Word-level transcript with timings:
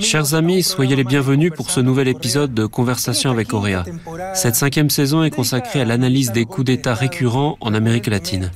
Chers 0.00 0.34
amis, 0.34 0.62
soyez 0.62 0.96
les 0.96 1.04
bienvenus 1.04 1.52
pour 1.54 1.70
ce 1.70 1.80
nouvel 1.80 2.08
épisode 2.08 2.52
de 2.52 2.66
Conversation 2.66 3.30
avec 3.30 3.52
Auréa. 3.54 3.84
Cette 4.34 4.54
cinquième 4.54 4.90
saison 4.90 5.22
est 5.22 5.30
consacrée 5.30 5.80
à 5.80 5.84
l'analyse 5.84 6.32
des 6.32 6.44
coups 6.44 6.66
d'État 6.66 6.94
récurrents 6.94 7.56
en 7.60 7.72
Amérique 7.72 8.06
latine. 8.06 8.50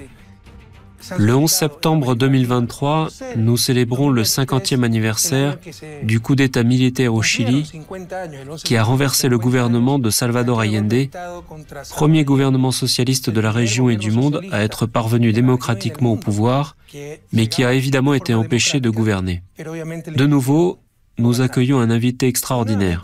Le 1.19 1.35
11 1.35 1.51
septembre 1.51 2.15
2023, 2.15 3.09
nous 3.37 3.57
célébrons 3.57 4.11
le 4.11 4.23
50e 4.23 4.83
anniversaire 4.83 5.59
du 6.03 6.21
coup 6.21 6.35
d'État 6.35 6.63
militaire 6.63 7.15
au 7.15 7.23
Chili 7.23 7.71
qui 8.65 8.77
a 8.77 8.83
renversé 8.83 9.29
le 9.29 9.39
gouvernement 9.39 9.99
de 9.99 10.11
Salvador 10.11 10.61
Allende, 10.61 11.09
premier 11.91 12.25
gouvernement 12.25 12.73
socialiste 12.73 13.31
de 13.31 13.41
la 13.41 13.51
région 13.51 13.89
et 13.91 13.97
du 13.97 14.11
monde 14.11 14.41
à 14.53 14.63
être 14.63 14.87
parvenu 14.87 15.33
démocratiquement 15.33 16.13
au 16.13 16.17
pouvoir, 16.17 16.77
mais 17.33 17.47
qui 17.47 17.65
a 17.65 17.73
évidemment 17.73 18.15
été 18.15 18.35
empêché 18.35 18.81
de 18.81 18.91
gouverner. 18.91 19.43
De 19.59 20.27
nouveau, 20.27 20.79
nous 21.21 21.41
accueillons 21.41 21.79
un 21.79 21.91
invité 21.91 22.27
extraordinaire, 22.27 23.03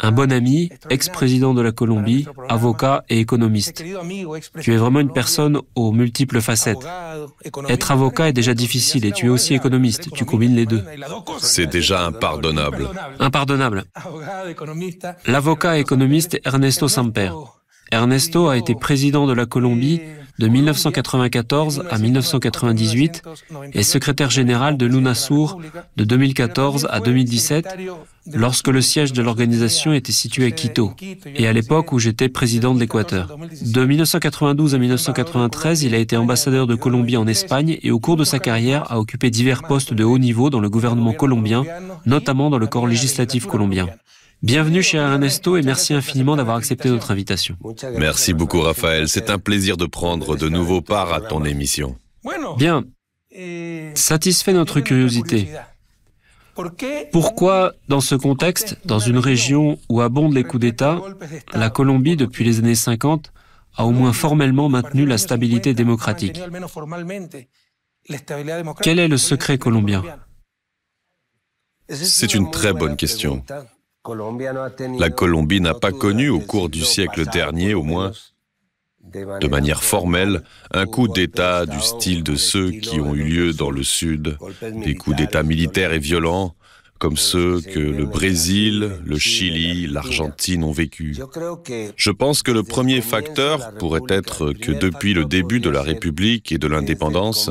un 0.00 0.12
bon 0.12 0.32
ami, 0.32 0.70
ex-président 0.90 1.54
de 1.54 1.62
la 1.62 1.72
Colombie, 1.72 2.26
avocat 2.48 3.04
et 3.08 3.20
économiste. 3.20 3.84
Tu 4.60 4.72
es 4.72 4.76
vraiment 4.76 5.00
une 5.00 5.12
personne 5.12 5.60
aux 5.74 5.92
multiples 5.92 6.40
facettes. 6.40 6.86
Être 7.68 7.90
avocat 7.90 8.28
est 8.28 8.32
déjà 8.32 8.54
difficile 8.54 9.04
et 9.04 9.12
tu 9.12 9.26
es 9.26 9.28
aussi 9.28 9.54
économiste. 9.54 10.10
Tu 10.12 10.24
combines 10.24 10.54
les 10.54 10.66
deux. 10.66 10.84
C'est 11.38 11.66
déjà 11.66 12.04
impardonnable. 12.06 12.88
Impardonnable. 13.18 13.84
L'avocat 15.26 15.78
économiste 15.78 16.40
Ernesto 16.44 16.88
Samper. 16.88 17.30
Ernesto 17.92 18.48
a 18.48 18.56
été 18.56 18.74
président 18.74 19.26
de 19.26 19.32
la 19.32 19.46
Colombie 19.46 20.00
de 20.38 20.48
1994 20.48 21.84
à 21.90 21.98
1998 21.98 23.22
et 23.72 23.82
secrétaire 23.82 24.30
général 24.30 24.76
de 24.76 24.86
l'UNASUR 24.86 25.58
de 25.96 26.04
2014 26.04 26.88
à 26.90 27.00
2017 27.00 27.66
lorsque 28.32 28.68
le 28.68 28.80
siège 28.80 29.12
de 29.12 29.22
l'organisation 29.22 29.92
était 29.92 30.12
situé 30.12 30.46
à 30.46 30.50
Quito 30.50 30.92
et 31.34 31.46
à 31.46 31.52
l'époque 31.52 31.92
où 31.92 31.98
j'étais 31.98 32.28
président 32.28 32.74
de 32.74 32.80
l'Équateur. 32.80 33.36
De 33.62 33.84
1992 33.84 34.74
à 34.74 34.78
1993, 34.78 35.82
il 35.84 35.94
a 35.94 35.98
été 35.98 36.16
ambassadeur 36.16 36.66
de 36.66 36.74
Colombie 36.74 37.16
en 37.16 37.26
Espagne 37.26 37.78
et 37.82 37.90
au 37.90 38.00
cours 38.00 38.16
de 38.16 38.24
sa 38.24 38.38
carrière 38.38 38.90
a 38.90 38.98
occupé 38.98 39.30
divers 39.30 39.62
postes 39.62 39.94
de 39.94 40.04
haut 40.04 40.18
niveau 40.18 40.50
dans 40.50 40.60
le 40.60 40.70
gouvernement 40.70 41.12
colombien, 41.12 41.64
notamment 42.04 42.50
dans 42.50 42.58
le 42.58 42.66
corps 42.66 42.86
législatif 42.86 43.46
colombien. 43.46 43.88
Bienvenue 44.42 44.82
chez 44.82 44.98
Ernesto 44.98 45.56
et 45.56 45.62
merci 45.62 45.94
infiniment 45.94 46.36
d'avoir 46.36 46.56
accepté 46.56 46.88
notre 46.88 47.10
invitation. 47.10 47.56
Merci 47.98 48.34
beaucoup 48.34 48.60
Raphaël, 48.60 49.08
c'est 49.08 49.30
un 49.30 49.38
plaisir 49.38 49.76
de 49.76 49.86
prendre 49.86 50.36
de 50.36 50.48
nouveau 50.48 50.80
part 50.82 51.12
à 51.12 51.20
ton 51.20 51.44
émission. 51.44 51.96
Bien, 52.56 52.84
satisfait 53.94 54.52
notre 54.52 54.80
curiosité. 54.80 55.48
Pourquoi, 57.12 57.74
dans 57.88 58.00
ce 58.00 58.14
contexte, 58.14 58.78
dans 58.84 58.98
une 58.98 59.18
région 59.18 59.78
où 59.88 60.00
abondent 60.00 60.34
les 60.34 60.44
coups 60.44 60.62
d'État, 60.62 61.00
la 61.52 61.70
Colombie, 61.70 62.16
depuis 62.16 62.44
les 62.44 62.58
années 62.58 62.74
50, 62.74 63.32
a 63.76 63.84
au 63.84 63.90
moins 63.90 64.12
formellement 64.12 64.68
maintenu 64.68 65.04
la 65.04 65.18
stabilité 65.18 65.74
démocratique 65.74 66.40
Quel 68.80 68.98
est 68.98 69.08
le 69.08 69.18
secret 69.18 69.58
colombien? 69.58 70.02
C'est 71.88 72.34
une 72.34 72.50
très 72.50 72.72
bonne 72.72 72.96
question. 72.96 73.44
La 74.98 75.10
Colombie 75.10 75.60
n'a 75.60 75.74
pas 75.74 75.92
connu 75.92 76.28
au 76.28 76.40
cours 76.40 76.68
du 76.68 76.82
siècle 76.82 77.24
dernier 77.30 77.74
au 77.74 77.82
moins, 77.82 78.12
de 79.12 79.48
manière 79.48 79.82
formelle, 79.82 80.42
un 80.72 80.86
coup 80.86 81.08
d'État 81.08 81.66
du 81.66 81.80
style 81.80 82.22
de 82.22 82.36
ceux 82.36 82.70
qui 82.70 83.00
ont 83.00 83.14
eu 83.14 83.22
lieu 83.22 83.52
dans 83.52 83.70
le 83.70 83.82
Sud, 83.82 84.36
des 84.84 84.94
coups 84.94 85.16
d'État 85.16 85.42
militaires 85.42 85.92
et 85.92 85.98
violents, 85.98 86.54
comme 86.98 87.16
ceux 87.16 87.60
que 87.60 87.78
le 87.78 88.06
Brésil, 88.06 88.92
le 89.04 89.18
Chili, 89.18 89.86
l'Argentine 89.86 90.64
ont 90.64 90.72
vécu. 90.72 91.16
Je 91.96 92.10
pense 92.10 92.42
que 92.42 92.50
le 92.50 92.62
premier 92.62 93.00
facteur 93.00 93.72
pourrait 93.74 94.00
être 94.08 94.52
que 94.52 94.72
depuis 94.72 95.12
le 95.12 95.24
début 95.24 95.60
de 95.60 95.70
la 95.70 95.82
République 95.82 96.52
et 96.52 96.58
de 96.58 96.66
l'indépendance, 96.66 97.50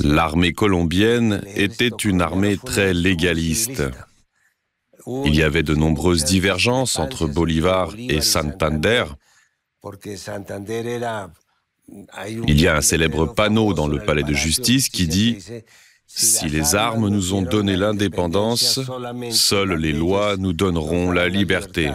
l'armée 0.00 0.52
colombienne 0.52 1.42
était 1.56 1.88
une 1.88 2.22
armée 2.22 2.56
très 2.56 2.94
légaliste. 2.94 3.82
Il 5.06 5.34
y 5.34 5.42
avait 5.42 5.62
de 5.62 5.74
nombreuses 5.74 6.24
divergences 6.24 6.98
entre 6.98 7.26
Bolivar 7.26 7.92
et 7.98 8.20
Santander. 8.20 9.04
Il 12.48 12.60
y 12.60 12.66
a 12.66 12.76
un 12.76 12.80
célèbre 12.80 13.26
panneau 13.26 13.74
dans 13.74 13.86
le 13.86 13.98
palais 13.98 14.22
de 14.22 14.32
justice 14.32 14.88
qui 14.88 15.06
dit 15.06 15.38
Si 16.06 16.48
les 16.48 16.74
armes 16.74 17.08
nous 17.08 17.34
ont 17.34 17.42
donné 17.42 17.76
l'indépendance, 17.76 18.80
seules 19.30 19.74
les 19.74 19.92
lois 19.92 20.36
nous 20.38 20.54
donneront 20.54 21.10
la 21.10 21.28
liberté. 21.28 21.90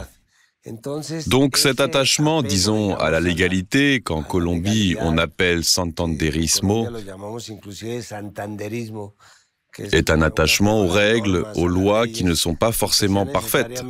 Donc 1.27 1.57
cet 1.57 1.79
attachement, 1.79 2.43
disons, 2.43 2.95
à 2.95 3.09
la 3.09 3.19
légalité, 3.19 4.01
qu'en 4.01 4.21
Colombie 4.21 4.95
on 4.99 5.17
appelle 5.17 5.63
santanderismo, 5.63 6.87
est 9.91 10.09
un 10.09 10.21
attachement 10.21 10.81
aux 10.81 10.87
règles, 10.87 11.45
aux 11.55 11.67
lois 11.67 12.07
qui 12.07 12.23
ne 12.23 12.33
sont 12.33 12.55
pas 12.55 12.71
forcément 12.71 13.25
parfaites. 13.25 13.83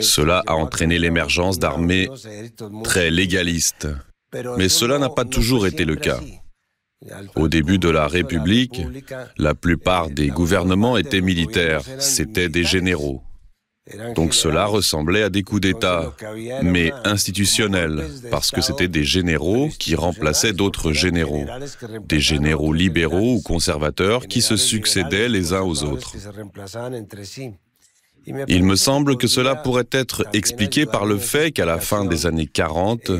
Cela 0.00 0.42
a 0.46 0.54
entraîné 0.54 0.98
l'émergence 0.98 1.58
d'armées 1.58 2.08
très 2.84 3.10
légalistes. 3.10 3.88
Mais 4.58 4.68
cela 4.68 4.98
n'a 4.98 5.08
pas 5.08 5.24
toujours 5.24 5.66
été 5.66 5.84
le 5.84 5.96
cas. 5.96 6.20
Au 7.36 7.48
début 7.48 7.78
de 7.78 7.88
la 7.88 8.06
République, 8.06 8.82
la 9.36 9.54
plupart 9.54 10.10
des 10.10 10.28
gouvernements 10.28 10.96
étaient 10.96 11.20
militaires, 11.20 11.82
c'étaient 11.98 12.48
des 12.48 12.64
généraux. 12.64 13.22
Donc 14.14 14.34
cela 14.34 14.66
ressemblait 14.66 15.22
à 15.22 15.30
des 15.30 15.42
coups 15.42 15.62
d'État, 15.62 16.14
mais 16.62 16.92
institutionnels, 17.04 18.04
parce 18.30 18.50
que 18.50 18.60
c'était 18.60 18.88
des 18.88 19.04
généraux 19.04 19.68
qui 19.78 19.94
remplaçaient 19.94 20.52
d'autres 20.52 20.92
généraux, 20.92 21.46
des 22.06 22.20
généraux 22.20 22.72
libéraux 22.72 23.36
ou 23.36 23.40
conservateurs 23.40 24.26
qui 24.26 24.42
se 24.42 24.56
succédaient 24.56 25.28
les 25.28 25.52
uns 25.52 25.62
aux 25.62 25.84
autres. 25.84 26.12
Il 28.46 28.64
me 28.64 28.76
semble 28.76 29.16
que 29.16 29.26
cela 29.26 29.54
pourrait 29.54 29.88
être 29.90 30.26
expliqué 30.32 30.84
par 30.84 31.06
le 31.06 31.18
fait 31.18 31.50
qu'à 31.50 31.64
la 31.64 31.78
fin 31.78 32.04
des 32.04 32.26
années 32.26 32.46
40, 32.46 33.10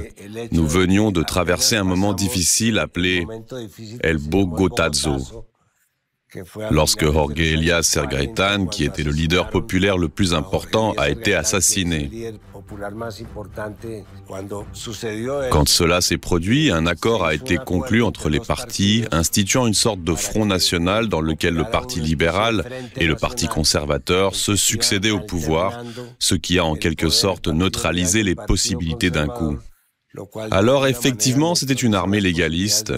nous 0.53 0.67
venions 0.67 1.11
de 1.13 1.23
traverser 1.23 1.77
un 1.77 1.85
moment 1.85 2.13
difficile 2.13 2.79
appelé 2.79 3.27
El 4.03 4.19
Bogotazo, 4.19 5.47
lorsque 6.71 7.05
Jorge 7.05 7.41
Elias 7.41 7.83
Sergaitan, 7.83 8.67
qui 8.67 8.85
était 8.85 9.03
le 9.03 9.11
leader 9.11 9.51
populaire 9.51 9.99
le 9.99 10.09
plus 10.09 10.35
important, 10.35 10.93
a 10.97 11.09
été 11.09 11.35
assassiné. 11.35 12.35
Quand 15.51 15.69
cela 15.69 16.01
s'est 16.01 16.19
produit, 16.19 16.71
un 16.71 16.87
accord 16.87 17.25
a 17.25 17.35
été 17.35 17.57
conclu 17.57 18.03
entre 18.03 18.29
les 18.29 18.41
partis, 18.41 19.05
instituant 19.11 19.67
une 19.67 19.75
sorte 19.75 20.03
de 20.03 20.15
front 20.15 20.47
national 20.47 21.09
dans 21.09 21.21
lequel 21.21 21.55
le 21.55 21.65
Parti 21.65 22.01
libéral 22.01 22.65
et 22.97 23.07
le 23.07 23.17
Parti 23.17 23.47
conservateur 23.47 24.35
se 24.35 24.57
succédaient 24.57 25.11
au 25.11 25.21
pouvoir, 25.21 25.83
ce 26.19 26.35
qui 26.35 26.59
a 26.59 26.65
en 26.65 26.75
quelque 26.75 27.09
sorte 27.09 27.49
neutralisé 27.49 28.23
les 28.23 28.35
possibilités 28.35 29.11
d'un 29.11 29.29
coup. 29.29 29.59
Alors 30.51 30.87
effectivement, 30.87 31.55
c'était 31.55 31.75
une 31.75 31.95
armée 31.95 32.21
légaliste, 32.21 32.93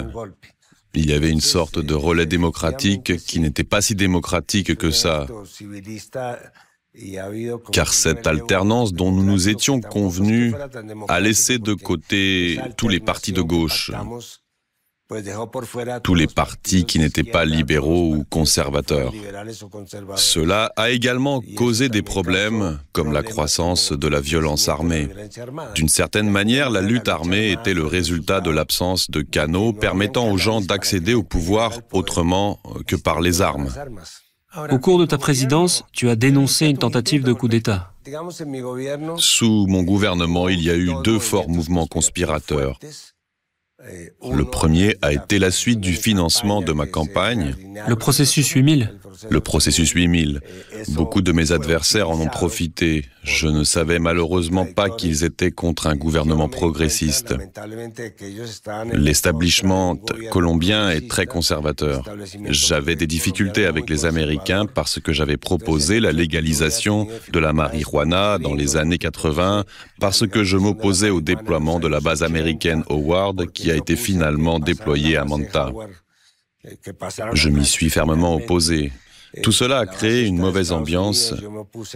il 0.93 1.09
y 1.09 1.13
avait 1.13 1.29
une 1.29 1.41
sorte 1.41 1.79
de 1.79 1.93
relais 1.93 2.25
démocratique 2.25 3.17
qui 3.17 3.39
n'était 3.39 3.63
pas 3.63 3.81
si 3.81 3.95
démocratique 3.95 4.75
que 4.75 4.91
ça. 4.91 5.27
Car 7.71 7.93
cette 7.93 8.27
alternance 8.27 8.93
dont 8.93 9.11
nous 9.11 9.23
nous 9.23 9.47
étions 9.47 9.79
convenus 9.79 10.53
a 11.07 11.19
laissé 11.21 11.57
de 11.57 11.73
côté 11.73 12.59
tous 12.75 12.89
les 12.89 12.99
partis 12.99 13.31
de 13.31 13.41
gauche 13.41 13.91
tous 16.03 16.15
les 16.15 16.27
partis 16.27 16.85
qui 16.85 16.99
n'étaient 16.99 17.23
pas 17.23 17.45
libéraux 17.45 18.15
ou 18.15 18.25
conservateurs. 18.29 19.13
Cela 20.15 20.71
a 20.75 20.89
également 20.89 21.41
causé 21.55 21.89
des 21.89 22.01
problèmes 22.01 22.79
comme 22.91 23.11
la 23.11 23.23
croissance 23.23 23.91
de 23.91 24.07
la 24.07 24.21
violence 24.21 24.69
armée. 24.69 25.07
D'une 25.75 25.89
certaine 25.89 26.29
manière, 26.29 26.69
la 26.69 26.81
lutte 26.81 27.07
armée 27.07 27.51
était 27.51 27.73
le 27.73 27.85
résultat 27.85 28.41
de 28.41 28.51
l'absence 28.51 29.09
de 29.09 29.21
canaux 29.21 29.73
permettant 29.73 30.29
aux 30.29 30.37
gens 30.37 30.61
d'accéder 30.61 31.13
au 31.13 31.23
pouvoir 31.23 31.71
autrement 31.91 32.59
que 32.87 32.95
par 32.95 33.21
les 33.21 33.41
armes. 33.41 33.69
Au 34.69 34.79
cours 34.79 34.99
de 34.99 35.05
ta 35.05 35.17
présidence, 35.17 35.85
tu 35.93 36.09
as 36.09 36.15
dénoncé 36.15 36.67
une 36.67 36.77
tentative 36.77 37.23
de 37.23 37.31
coup 37.31 37.47
d'État. 37.47 37.93
Sous 39.17 39.65
mon 39.67 39.83
gouvernement, 39.83 40.49
il 40.49 40.61
y 40.61 40.69
a 40.69 40.75
eu 40.75 40.91
deux 41.03 41.19
forts 41.19 41.47
mouvements 41.47 41.87
conspirateurs 41.87 42.79
Le 44.23 44.43
premier 44.45 44.95
a 45.01 45.11
été 45.11 45.39
la 45.39 45.51
suite 45.51 45.79
du 45.79 45.93
financement 45.93 46.61
de 46.61 46.71
ma 46.71 46.85
campagne. 46.85 47.55
Le 47.87 47.95
processus 47.95 48.47
8000 48.49 48.91
Le 49.29 49.39
processus 49.39 49.91
8000. 49.91 50.41
Beaucoup 50.89 51.21
de 51.21 51.31
mes 51.31 51.51
adversaires 51.51 52.09
en 52.09 52.19
ont 52.19 52.27
profité. 52.27 53.05
Je 53.23 53.47
ne 53.47 53.63
savais 53.63 53.99
malheureusement 53.99 54.65
pas 54.65 54.89
qu'ils 54.89 55.23
étaient 55.23 55.51
contre 55.51 55.87
un 55.87 55.95
gouvernement 55.95 56.49
progressiste. 56.49 57.35
L'establishment 58.93 59.97
colombien 60.31 60.89
est 60.89 61.07
très 61.07 61.25
conservateur. 61.25 62.03
J'avais 62.49 62.95
des 62.95 63.07
difficultés 63.07 63.65
avec 63.65 63.89
les 63.89 64.05
Américains 64.05 64.65
parce 64.65 64.99
que 64.99 65.13
j'avais 65.13 65.37
proposé 65.37 65.99
la 65.99 66.11
légalisation 66.11 67.07
de 67.31 67.39
la 67.39 67.53
marijuana 67.53 68.37
dans 68.37 68.53
les 68.53 68.75
années 68.77 68.97
80, 68.97 69.65
parce 69.99 70.27
que 70.27 70.43
je 70.43 70.57
m'opposais 70.57 71.09
au 71.09 71.21
déploiement 71.21 71.79
de 71.79 71.87
la 71.87 71.99
base 71.99 72.23
américaine 72.23 72.83
Howard 72.89 73.51
qui 73.51 73.70
a 73.71 73.75
été 73.75 73.95
finalement 73.95 74.59
déployée 74.59 75.17
à 75.17 75.25
Manta. 75.25 75.71
Je 77.33 77.49
m'y 77.49 77.65
suis 77.65 77.89
fermement 77.89 78.35
opposé. 78.35 78.91
Tout 79.43 79.51
cela 79.51 79.79
a 79.79 79.85
créé 79.85 80.25
une 80.25 80.37
mauvaise 80.37 80.71
ambiance, 80.71 81.33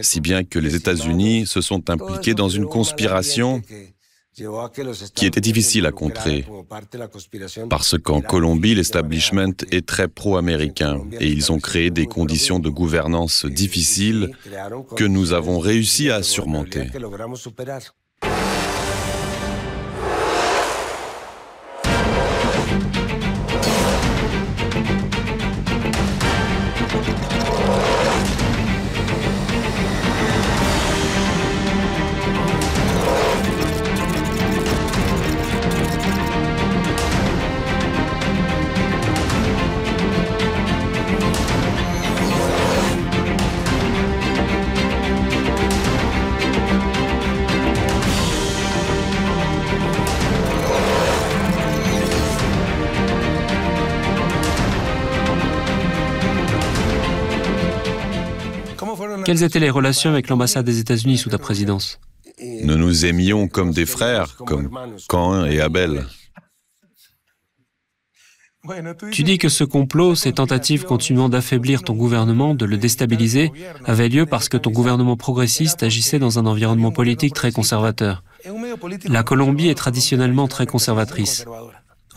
si 0.01 0.22
bien 0.22 0.44
que 0.44 0.57
les 0.57 0.75
États-Unis 0.75 1.45
se 1.45 1.62
sont 1.62 1.89
impliqués 1.89 2.33
dans 2.33 2.50
une 2.50 2.66
conspiration 2.66 3.62
qui 5.16 5.25
était 5.25 5.42
difficile 5.42 5.86
à 5.86 5.92
contrer, 5.92 6.45
parce 7.69 7.98
qu'en 7.98 8.21
Colombie, 8.21 8.75
l'establishment 8.75 9.54
est 9.71 9.86
très 9.86 10.07
pro-américain 10.10 11.01
et 11.19 11.28
ils 11.28 11.51
ont 11.51 11.60
créé 11.60 11.89
des 11.89 12.06
conditions 12.06 12.60
de 12.60 12.69
gouvernance 12.69 13.45
difficiles 13.45 14.31
que 14.98 15.06
nous 15.06 15.31
avons 15.31 15.60
réussi 15.60 16.10
à 16.10 16.21
surmonter. 16.21 16.89
Quelles 59.25 59.44
étaient 59.44 59.60
les 59.60 59.69
relations 59.69 60.12
avec 60.12 60.30
l'ambassade 60.30 60.66
des 60.66 60.80
États-Unis 60.80 61.18
sous 61.18 61.30
ta 61.30 61.39
présidence 61.39 62.00
Nous 62.63 62.75
nous 62.75 63.06
aimions 63.06 63.48
comme 63.48 63.72
des 63.72 63.86
frères, 63.86 64.36
comme 64.38 64.69
Cain 65.10 65.45
et 65.45 65.60
Abel. 65.60 66.06
Tu 69.12 69.24
dis 69.24 69.38
que 69.38 69.50
ce 69.50 69.63
complot, 69.63 70.16
ces 70.16 70.33
tentatives 70.33 70.86
continuant 70.86 71.30
d'affaiblir 71.30 71.83
ton 71.83 71.94
gouvernement, 71.94 72.56
de 72.56 72.66
le 72.66 72.77
déstabiliser, 72.77 73.51
avaient 73.86 74.10
lieu 74.10 74.25
parce 74.25 74.50
que 74.50 74.57
ton 74.57 74.72
gouvernement 74.72 75.18
progressiste 75.18 75.83
agissait 75.83 76.19
dans 76.19 76.39
un 76.39 76.45
environnement 76.45 76.92
politique 76.92 77.33
très 77.33 77.51
conservateur. 77.51 78.24
La 79.06 79.24
Colombie 79.24 79.69
est 79.69 79.75
traditionnellement 79.75 80.48
très 80.48 80.66
conservatrice. 80.66 81.45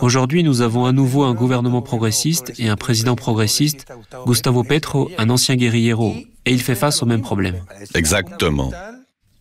Aujourd'hui, 0.01 0.43
nous 0.43 0.61
avons 0.61 0.85
à 0.85 0.93
nouveau 0.93 1.25
un 1.25 1.35
gouvernement 1.35 1.83
progressiste 1.83 2.53
et 2.59 2.69
un 2.69 2.77
président 2.77 3.17
progressiste, 3.17 3.87
Gustavo 4.27 4.63
Petro, 4.63 5.11
un 5.19 5.29
ancien 5.31 5.57
guerrillero, 5.57 6.15
et 6.45 6.53
il 6.53 6.61
fait 6.61 6.75
face 6.75 7.03
au 7.03 7.07
même 7.07 7.23
problème. 7.23 7.65
Exactement. 7.95 8.73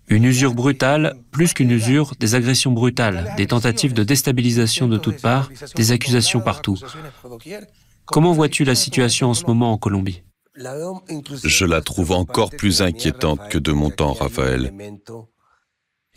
Une 0.08 0.24
usure 0.24 0.54
brutale, 0.54 1.16
plus 1.32 1.54
qu'une 1.54 1.72
usure, 1.72 2.14
des 2.20 2.36
agressions 2.36 2.72
brutales, 2.72 3.34
des 3.38 3.48
tentatives 3.48 3.94
de 3.94 4.04
déstabilisation 4.04 4.88
de 4.88 4.98
toutes 4.98 5.22
parts, 5.22 5.50
des 5.76 5.92
accusations 5.92 6.40
partout. 6.40 6.78
Comment 8.06 8.32
vois-tu 8.32 8.64
la 8.64 8.76
situation 8.76 9.30
en 9.30 9.34
ce 9.34 9.46
moment 9.46 9.74
en 9.74 9.78
Colombie? 9.78 10.24
Je 10.56 11.66
la 11.66 11.82
trouve 11.82 12.14
encore 12.14 12.50
plus 12.50 12.82
inquiétante 12.82 13.42
que 13.50 13.58
de 13.60 13.72
mon 13.72 13.92
temps, 13.92 14.14
Raphaël. 14.14 14.74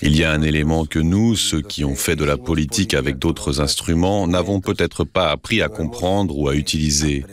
Il 0.03 0.17
y 0.17 0.25
a 0.25 0.33
un 0.33 0.43
élément 0.43 0.87
que 0.87 0.99
nous, 0.99 1.37
ceux 1.37 1.61
qui 1.61 1.85
ont 1.85 1.95
fait 1.95 2.17
de 2.17 2.25
la 2.25 2.37
politique 2.37 2.95
avec 2.95 3.19
d'autres 3.19 3.61
instruments, 3.61 4.27
n'avons 4.27 4.61
peut-être 4.61 5.05
pas 5.05 5.31
appris 5.31 5.61
à 5.63 5.69
comprendre 5.69 6.37
ou 6.39 6.49
à 6.49 6.55
utiliser. 6.55 7.25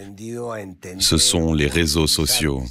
Ce 1.00 1.18
sont 1.18 1.54
les 1.54 1.68
réseaux 1.68 2.08
sociaux. 2.08 2.64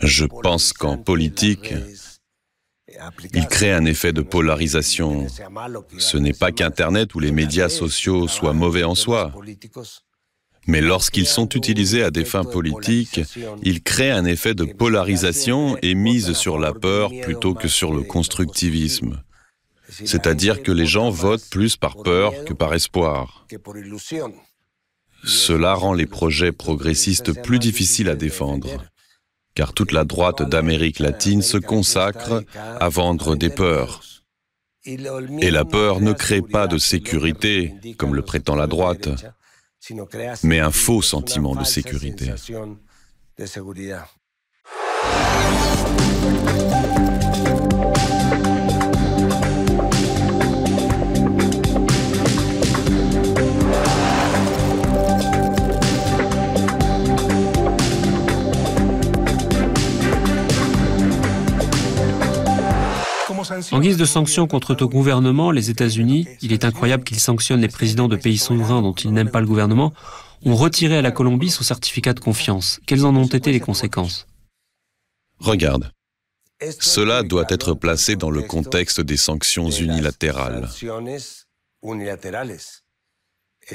Je 0.00 0.24
pense 0.24 0.72
qu'en 0.72 0.96
politique, 0.96 1.74
il 3.34 3.46
crée 3.46 3.72
un 3.72 3.84
effet 3.84 4.12
de 4.12 4.22
polarisation. 4.22 5.26
Ce 5.98 6.16
n'est 6.16 6.32
pas 6.32 6.52
qu'Internet 6.52 7.14
ou 7.14 7.20
les 7.20 7.32
médias 7.32 7.68
sociaux 7.68 8.28
soient 8.28 8.52
mauvais 8.52 8.84
en 8.84 8.94
soi. 8.94 9.32
Mais 10.66 10.80
lorsqu'ils 10.80 11.26
sont 11.26 11.48
utilisés 11.48 12.04
à 12.04 12.10
des 12.10 12.24
fins 12.24 12.44
politiques, 12.44 13.20
ils 13.62 13.82
créent 13.82 14.10
un 14.10 14.24
effet 14.24 14.54
de 14.54 14.64
polarisation 14.64 15.76
et 15.82 15.94
misent 15.94 16.34
sur 16.34 16.58
la 16.58 16.72
peur 16.72 17.10
plutôt 17.22 17.54
que 17.54 17.68
sur 17.68 17.92
le 17.92 18.02
constructivisme. 18.02 19.22
C'est-à-dire 19.88 20.62
que 20.62 20.72
les 20.72 20.86
gens 20.86 21.10
votent 21.10 21.48
plus 21.50 21.76
par 21.76 21.96
peur 22.02 22.44
que 22.44 22.54
par 22.54 22.74
espoir. 22.74 23.46
Cela 25.24 25.74
rend 25.74 25.94
les 25.94 26.06
projets 26.06 26.52
progressistes 26.52 27.42
plus 27.42 27.58
difficiles 27.58 28.08
à 28.08 28.16
défendre, 28.16 28.84
car 29.54 29.72
toute 29.72 29.92
la 29.92 30.04
droite 30.04 30.48
d'Amérique 30.48 30.98
latine 30.98 31.42
se 31.42 31.58
consacre 31.58 32.42
à 32.54 32.88
vendre 32.88 33.36
des 33.36 33.50
peurs. 33.50 34.00
Et 34.84 35.50
la 35.50 35.64
peur 35.64 36.00
ne 36.00 36.12
crée 36.12 36.42
pas 36.42 36.66
de 36.66 36.78
sécurité, 36.78 37.74
comme 37.98 38.14
le 38.16 38.22
prétend 38.22 38.56
la 38.56 38.66
droite, 38.66 39.08
mais 40.44 40.60
un 40.60 40.70
faux 40.70 41.02
sentiment 41.02 41.54
de 41.56 41.64
sécurité. 41.64 42.32
En 63.70 63.80
guise 63.80 63.96
de 63.96 64.04
sanctions 64.04 64.46
contre 64.46 64.74
ton 64.74 64.86
gouvernement, 64.86 65.50
les 65.50 65.70
États-Unis, 65.70 66.26
il 66.40 66.52
est 66.52 66.64
incroyable 66.64 67.04
qu'ils 67.04 67.20
sanctionnent 67.20 67.60
les 67.60 67.68
présidents 67.68 68.08
de 68.08 68.16
pays 68.16 68.38
souverains 68.38 68.82
dont 68.82 68.94
ils 68.94 69.12
n'aiment 69.12 69.30
pas 69.30 69.40
le 69.40 69.46
gouvernement, 69.46 69.92
ont 70.44 70.56
retiré 70.56 70.98
à 70.98 71.02
la 71.02 71.10
Colombie 71.10 71.50
son 71.50 71.62
certificat 71.62 72.14
de 72.14 72.20
confiance. 72.20 72.80
Quelles 72.86 73.04
en 73.04 73.14
ont 73.14 73.26
été 73.26 73.52
les 73.52 73.60
conséquences? 73.60 74.26
Regarde. 75.38 75.90
Cela 76.80 77.22
doit 77.22 77.46
être 77.48 77.74
placé 77.74 78.16
dans 78.16 78.30
le 78.30 78.42
contexte 78.42 79.00
des 79.00 79.16
sanctions 79.16 79.70
unilatérales. 79.70 80.68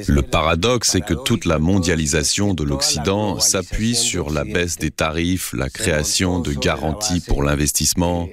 Le 0.08 0.22
paradoxe 0.22 0.96
est 0.96 1.02
que 1.02 1.14
toute 1.14 1.46
la 1.46 1.60
mondialisation 1.60 2.54
de 2.54 2.64
l'Occident 2.64 3.40
s'appuie 3.40 3.96
sur 3.96 4.30
la 4.30 4.44
baisse 4.44 4.78
des 4.78 4.92
tarifs, 4.92 5.54
la 5.54 5.70
création 5.70 6.40
de 6.40 6.54
garanties 6.54 7.22
pour 7.22 7.44
l'investissement, 7.44 8.28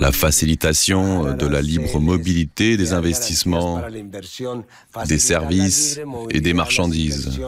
la 0.00 0.12
facilitation 0.12 1.34
de 1.34 1.46
la 1.46 1.60
libre 1.60 1.98
mobilité 2.00 2.76
des 2.76 2.92
investissements, 2.92 3.82
des 5.06 5.18
services 5.18 6.00
et 6.30 6.40
des 6.40 6.52
marchandises. 6.52 7.40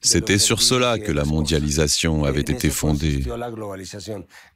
C'était 0.00 0.38
sur 0.38 0.62
cela 0.62 0.96
que 0.96 1.10
la 1.10 1.24
mondialisation 1.24 2.22
avait 2.22 2.40
été 2.40 2.70
fondée, 2.70 3.24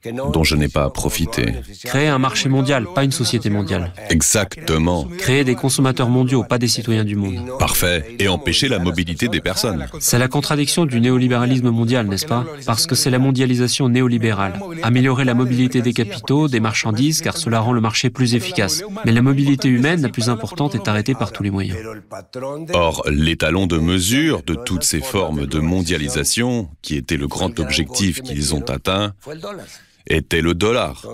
dont 0.05 0.45
je 0.45 0.55
n'ai 0.55 0.69
pas 0.69 0.89
profité. 0.89 1.55
Créer 1.85 2.07
un 2.07 2.19
marché 2.19 2.49
mondial, 2.49 2.87
pas 2.95 3.03
une 3.03 3.11
société 3.11 3.51
mondiale. 3.51 3.93
Exactement. 4.09 5.05
Créer 5.19 5.43
des 5.43 5.57
consommateurs 5.57 6.09
mondiaux, 6.09 6.45
pas 6.45 6.59
des 6.59 6.69
citoyens 6.69 7.05
du 7.05 7.17
monde. 7.17 7.59
Parfait. 7.59 8.15
Et 8.21 8.29
empêcher 8.29 8.69
la 8.69 8.79
mobilité 8.79 9.27
des 9.27 9.41
personnes. 9.41 9.89
C'est 9.99 10.19
la 10.21 10.29
contradiction 10.29 10.87
du 10.87 11.01
néolibéralisme 11.01 11.71
mondial, 11.71 12.07
n'est-ce 12.07 12.27
pas? 12.27 12.47
Parce 12.65 12.87
que 12.87 12.95
c'est 12.95 13.11
la 13.11 13.19
mondialisation 13.19 13.89
néolibérale. 13.89 14.61
Améliorer 14.85 15.25
la 15.25 15.35
mobilité 15.35 15.83
des 15.83 15.93
capitaux, 15.93 16.47
des 16.47 16.61
marchandises, 16.61 17.21
car 17.21 17.37
cela 17.37 17.59
rend 17.59 17.73
le 17.73 17.81
marché 17.81 18.11
plus 18.11 18.37
efficace. 18.37 18.85
Mais 19.05 19.13
la 19.13 19.23
mobilité 19.23 19.69
humaine, 19.69 20.03
la 20.03 20.09
plus 20.09 20.29
importante, 20.29 20.77
est 20.77 20.87
arrêtée 20.87 21.15
par 21.15 21.33
tous 21.33 21.43
les 21.43 21.51
moyens. 21.51 21.79
Or, 22.75 23.03
l'étalon 23.11 23.67
de 23.67 23.79
mesure 23.79 24.45
de 24.45 24.55
toutes 24.55 24.85
ces 24.85 25.01
formes 25.01 25.32
de 25.35 25.59
mondialisation, 25.59 26.69
qui 26.83 26.97
était 26.97 27.17
le 27.17 27.29
grand 27.29 27.59
objectif 27.59 28.23
qu'ils 28.23 28.55
ont 28.55 28.69
atteint, 28.69 29.15
était 30.07 30.41
le 30.41 30.55
dollar. 30.55 31.07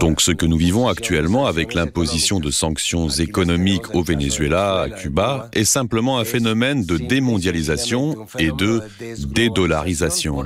Donc 0.00 0.20
ce 0.20 0.32
que 0.32 0.46
nous 0.46 0.56
vivons 0.56 0.88
actuellement 0.88 1.46
avec 1.46 1.74
l'imposition 1.74 2.40
de 2.40 2.50
sanctions 2.50 3.08
économiques 3.08 3.94
au 3.94 4.02
Venezuela, 4.02 4.82
à 4.82 4.90
Cuba, 4.90 5.48
est 5.52 5.64
simplement 5.64 6.18
un 6.18 6.24
phénomène 6.24 6.84
de 6.84 6.96
démondialisation 6.96 8.26
et 8.38 8.50
de 8.50 8.82
dédollarisation. 9.26 10.44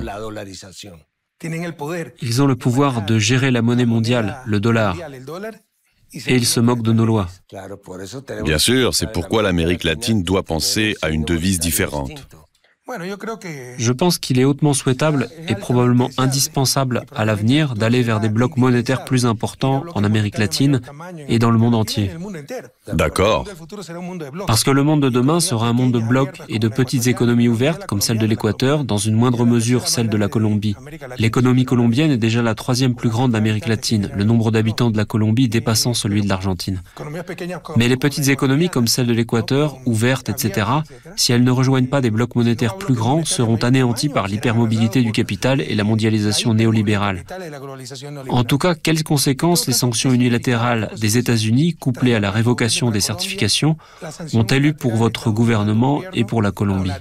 Ils 2.21 2.41
ont 2.41 2.47
le 2.47 2.55
pouvoir 2.55 3.05
de 3.05 3.17
gérer 3.17 3.49
la 3.49 3.61
monnaie 3.61 3.85
mondiale, 3.85 4.39
le 4.45 4.59
dollar, 4.59 4.97
et 6.13 6.35
ils 6.35 6.45
se 6.45 6.59
moquent 6.59 6.81
de 6.81 6.93
nos 6.93 7.05
lois. 7.05 7.27
Bien 8.43 8.57
sûr, 8.57 8.95
c'est 8.95 9.11
pourquoi 9.11 9.43
l'Amérique 9.43 9.83
latine 9.83 10.23
doit 10.23 10.43
penser 10.43 10.95
à 11.01 11.09
une 11.09 11.23
devise 11.23 11.59
différente. 11.59 12.27
Je 13.77 13.91
pense 13.91 14.17
qu'il 14.17 14.39
est 14.39 14.45
hautement 14.45 14.73
souhaitable 14.73 15.29
et 15.47 15.55
probablement 15.55 16.09
indispensable 16.17 17.03
à 17.15 17.25
l'avenir 17.25 17.75
d'aller 17.75 18.01
vers 18.01 18.19
des 18.19 18.29
blocs 18.29 18.57
monétaires 18.57 19.05
plus 19.05 19.25
importants 19.25 19.83
en 19.93 20.03
Amérique 20.03 20.37
latine 20.37 20.81
et 21.27 21.39
dans 21.39 21.51
le 21.51 21.57
monde 21.57 21.75
entier. 21.75 22.11
D'accord. 22.91 23.45
Parce 24.47 24.63
que 24.63 24.71
le 24.71 24.83
monde 24.83 25.01
de 25.01 25.09
demain 25.09 25.39
sera 25.39 25.67
un 25.67 25.73
monde 25.73 25.91
de 25.91 25.99
blocs 25.99 26.41
et 26.49 26.59
de 26.59 26.67
petites 26.67 27.07
économies 27.07 27.47
ouvertes 27.47 27.85
comme 27.85 28.01
celle 28.01 28.17
de 28.17 28.25
l'Équateur, 28.25 28.83
dans 28.83 28.97
une 28.97 29.15
moindre 29.15 29.45
mesure 29.45 29.87
celle 29.87 30.09
de 30.09 30.17
la 30.17 30.27
Colombie. 30.27 30.75
L'économie 31.17 31.65
colombienne 31.65 32.11
est 32.11 32.17
déjà 32.17 32.41
la 32.41 32.55
troisième 32.55 32.95
plus 32.95 33.09
grande 33.09 33.31
d'Amérique 33.31 33.67
latine, 33.67 34.09
le 34.15 34.23
nombre 34.23 34.51
d'habitants 34.51 34.89
de 34.89 34.97
la 34.97 35.05
Colombie 35.05 35.47
dépassant 35.47 35.93
celui 35.93 36.21
de 36.21 36.29
l'Argentine. 36.29 36.81
Mais 37.75 37.87
les 37.87 37.97
petites 37.97 38.29
économies 38.29 38.69
comme 38.69 38.87
celle 38.87 39.07
de 39.07 39.13
l'Équateur, 39.13 39.77
ouvertes, 39.85 40.29
etc., 40.29 40.67
si 41.15 41.33
elles 41.33 41.43
ne 41.43 41.51
rejoignent 41.51 41.87
pas 41.87 42.01
des 42.01 42.11
blocs 42.11 42.35
monétaires 42.35 42.77
plus 42.79 42.95
grands 42.95 43.25
seront 43.25 43.57
anéantis 43.57 44.09
par 44.09 44.27
l'hypermobilité 44.27 45.03
du 45.03 45.11
capital 45.11 45.61
et 45.61 45.75
la 45.75 45.83
mondialisation 45.83 46.53
néolibérale. 46.53 47.23
En 48.29 48.43
tout 48.43 48.57
cas, 48.57 48.73
quelles 48.73 49.03
conséquences 49.03 49.67
les 49.67 49.73
sanctions 49.73 50.11
unilatérales 50.11 50.89
des 50.99 51.17
États-Unis, 51.17 51.75
couplées 51.75 52.15
à 52.15 52.19
la 52.19 52.31
révocation 52.31 52.89
des 52.89 53.01
certifications, 53.01 53.77
ont-elles 54.33 54.65
eu 54.65 54.73
pour 54.73 54.95
votre 54.95 55.29
gouvernement 55.29 56.01
et 56.13 56.23
pour 56.23 56.41
la 56.41 56.51
Colombie? 56.51 56.91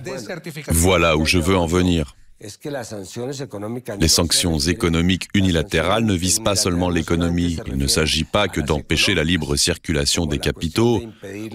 Voilà 0.69 1.17
où 1.17 1.25
je 1.25 1.39
veux 1.39 1.57
en 1.57 1.67
venir. 1.67 2.18
Les 2.41 4.09
sanctions 4.09 4.59
économiques 4.61 5.29
unilatérales 5.35 6.05
ne 6.05 6.15
visent 6.15 6.39
pas 6.39 6.55
seulement 6.55 6.89
l'économie. 6.89 7.59
Il 7.67 7.77
ne 7.77 7.87
s'agit 7.89 8.23
pas 8.23 8.47
que 8.47 8.61
d'empêcher 8.61 9.15
la 9.15 9.25
libre 9.25 9.57
circulation 9.57 10.25
des 10.25 10.39
capitaux 10.39 11.03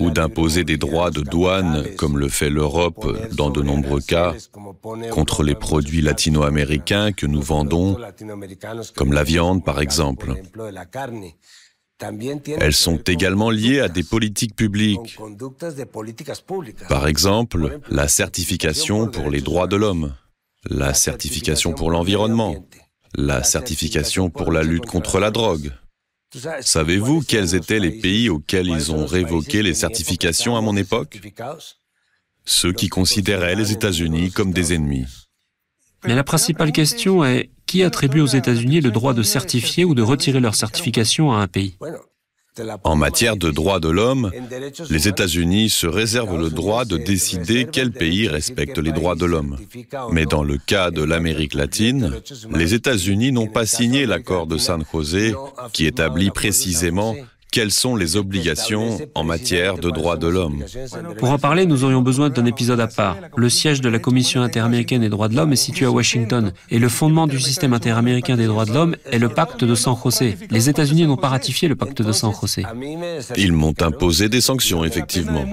ou 0.02 0.12
d'imposer 0.12 0.66
des 0.66 0.76
droits 0.76 1.10
de 1.10 1.22
douane, 1.22 1.86
comme 1.96 2.18
le 2.18 2.28
fait 2.28 2.50
l'Europe 2.50 3.18
dans 3.34 3.50
de 3.50 3.62
nombreux 3.62 4.02
cas, 4.02 4.34
contre 5.12 5.44
les 5.44 5.56
produits 5.56 6.02
latino-américains 6.02 7.14
que 7.14 7.28
nous 7.28 7.42
vendons, 7.42 7.98
comme 8.96 9.14
la 9.14 9.24
viande 9.24 9.64
par 9.64 9.80
exemple. 9.80 10.34
Elles 12.60 12.74
sont 12.74 12.98
également 12.98 13.52
liées 13.52 13.80
à 13.80 13.88
des 13.88 14.04
politiques 14.04 14.58
publiques. 14.58 15.18
Par 16.90 17.08
exemple, 17.08 17.80
la 17.90 18.10
certification 18.10 19.08
pour 19.08 19.30
les 19.30 19.40
droits 19.40 19.68
de 19.68 19.78
l'homme 19.78 20.14
la 20.70 20.94
certification 20.94 21.74
pour 21.74 21.92
l'environnement, 21.92 22.56
la 23.16 23.44
certification 23.44 24.30
pour 24.30 24.52
la 24.52 24.64
lutte 24.64 24.86
contre 24.86 25.20
la 25.20 25.32
drogue. 25.32 25.72
Savez-vous 26.62 27.22
quels 27.22 27.54
étaient 27.56 27.80
les 27.80 27.92
pays 27.92 28.30
auxquels 28.30 28.68
ils 28.68 28.92
ont 28.92 29.06
révoqué 29.06 29.62
les 29.62 29.74
certifications 29.74 30.56
à 30.56 30.62
mon 30.62 30.76
époque? 30.76 31.22
Ceux 32.46 32.74
qui 32.74 32.90
considéraient 32.90 33.56
les 33.56 33.72
États-Unis 33.72 34.32
comme 34.32 34.52
des 34.52 34.74
ennemis. 34.74 35.06
Mais 36.06 36.16
la 36.16 36.24
principale 36.24 36.72
question 36.72 37.24
est 37.24 37.52
qui 37.66 37.84
attribue 37.84 38.20
aux 38.20 38.28
États-Unis 38.28 38.82
le 38.82 38.92
droit 38.92 39.14
de 39.14 39.24
certifier 39.24 39.86
ou 39.86 39.96
de 39.96 40.02
retirer 40.02 40.40
leur 40.40 40.56
certification 40.56 41.32
à 41.32 41.38
un 41.38 41.48
pays? 41.48 41.78
En 42.84 42.96
matière 42.96 43.38
de 43.38 43.50
droits 43.52 43.80
de 43.80 43.90
l'homme, 43.90 44.32
les 44.90 45.08
États-Unis 45.08 45.70
se 45.70 45.88
réservent 45.88 46.38
le 46.38 46.50
droit 46.50 46.86
de 46.86 46.98
décider 46.98 47.68
quel 47.72 47.92
pays 47.92 48.28
respecte 48.28 48.78
les 48.78 48.92
droits 48.92 49.16
de 49.16 49.26
l'homme. 49.26 49.58
Mais 50.12 50.26
dans 50.26 50.44
le 50.44 50.58
cas 50.58 50.92
de 50.92 51.04
l'Amérique 51.04 51.54
latine, 51.54 52.14
les 52.52 52.74
États-Unis 52.74 53.32
n'ont 53.32 53.48
pas 53.48 53.66
signé 53.66 54.06
l'accord 54.06 54.48
de 54.48 54.58
San 54.58 54.84
José 54.92 55.34
qui 55.72 55.86
établit 55.86 56.30
précisément 56.30 57.16
quelles 57.54 57.72
sont 57.72 57.96
les 57.96 58.18
obligations 58.18 58.98
en 59.14 59.24
matière 59.24 59.78
de 59.78 59.92
droits 59.92 60.18
de 60.18 60.28
l'homme 60.28 60.66
Pour 61.20 61.30
en 61.30 61.38
parler, 61.38 61.68
nous 61.68 61.84
aurions 61.84 62.02
besoin 62.02 62.32
d'un 62.32 62.46
épisode 62.46 62.80
à 62.80 62.88
part. 62.88 63.16
Le 63.38 63.48
siège 63.48 63.80
de 63.80 63.90
la 63.90 64.00
Commission 64.00 64.42
interaméricaine 64.42 65.02
des 65.02 65.10
droits 65.10 65.28
de 65.28 65.36
l'homme 65.36 65.54
est 65.54 65.56
situé 65.68 65.86
à 65.86 65.92
Washington 65.92 66.52
et 66.72 66.80
le 66.80 66.90
fondement 66.90 67.28
du 67.28 67.40
système 67.40 67.74
interaméricain 67.74 68.38
des 68.38 68.48
droits 68.48 68.66
de 68.66 68.74
l'homme 68.74 68.96
est 69.06 69.20
le 69.20 69.30
pacte 69.30 69.64
de 69.64 69.76
San 69.76 69.96
José. 70.04 70.36
Les 70.50 70.68
États-Unis 70.68 71.06
n'ont 71.06 71.16
pas 71.16 71.30
ratifié 71.30 71.68
le 71.68 71.76
pacte 71.76 72.02
de 72.02 72.12
San 72.12 72.34
José. 72.34 72.64
Ils 73.38 73.54
m'ont 73.54 73.76
imposé 73.82 74.30
des 74.30 74.42
sanctions, 74.42 74.84
effectivement. 74.84 75.46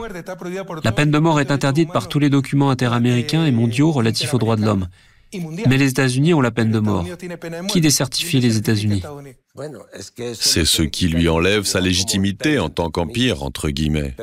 La 0.83 0.93
peine 0.93 1.11
de 1.11 1.19
mort 1.19 1.39
est 1.39 1.51
interdite 1.51 1.93
par 1.93 2.09
tous 2.09 2.19
les 2.19 2.31
documents 2.31 2.71
interaméricains 2.71 3.45
et 3.45 3.53
mondiaux 3.53 3.93
relatifs 3.93 4.33
aux 4.33 4.39
droits 4.39 4.57
de 4.57 4.65
l'homme. 4.65 4.87
Mais 5.67 5.79
les 5.79 5.91
États-Unis 5.91 6.35
ont 6.35 6.41
la 6.41 6.51
peine 6.51 6.71
de 6.71 6.79
mort. 6.81 7.07
Qui 7.69 7.81
décertifie 7.81 8.41
les 8.41 8.57
États-Unis? 8.57 9.03
C'est 10.35 10.65
ce 10.65 10.83
qui 10.83 11.09
lui 11.09 11.29
enlève 11.29 11.65
sa 11.65 11.81
légitimité 11.81 12.59
en 12.59 12.69
tant 12.69 12.91
qu'empire, 12.91 13.43
entre 13.43 13.71
guillemets. 13.71 14.15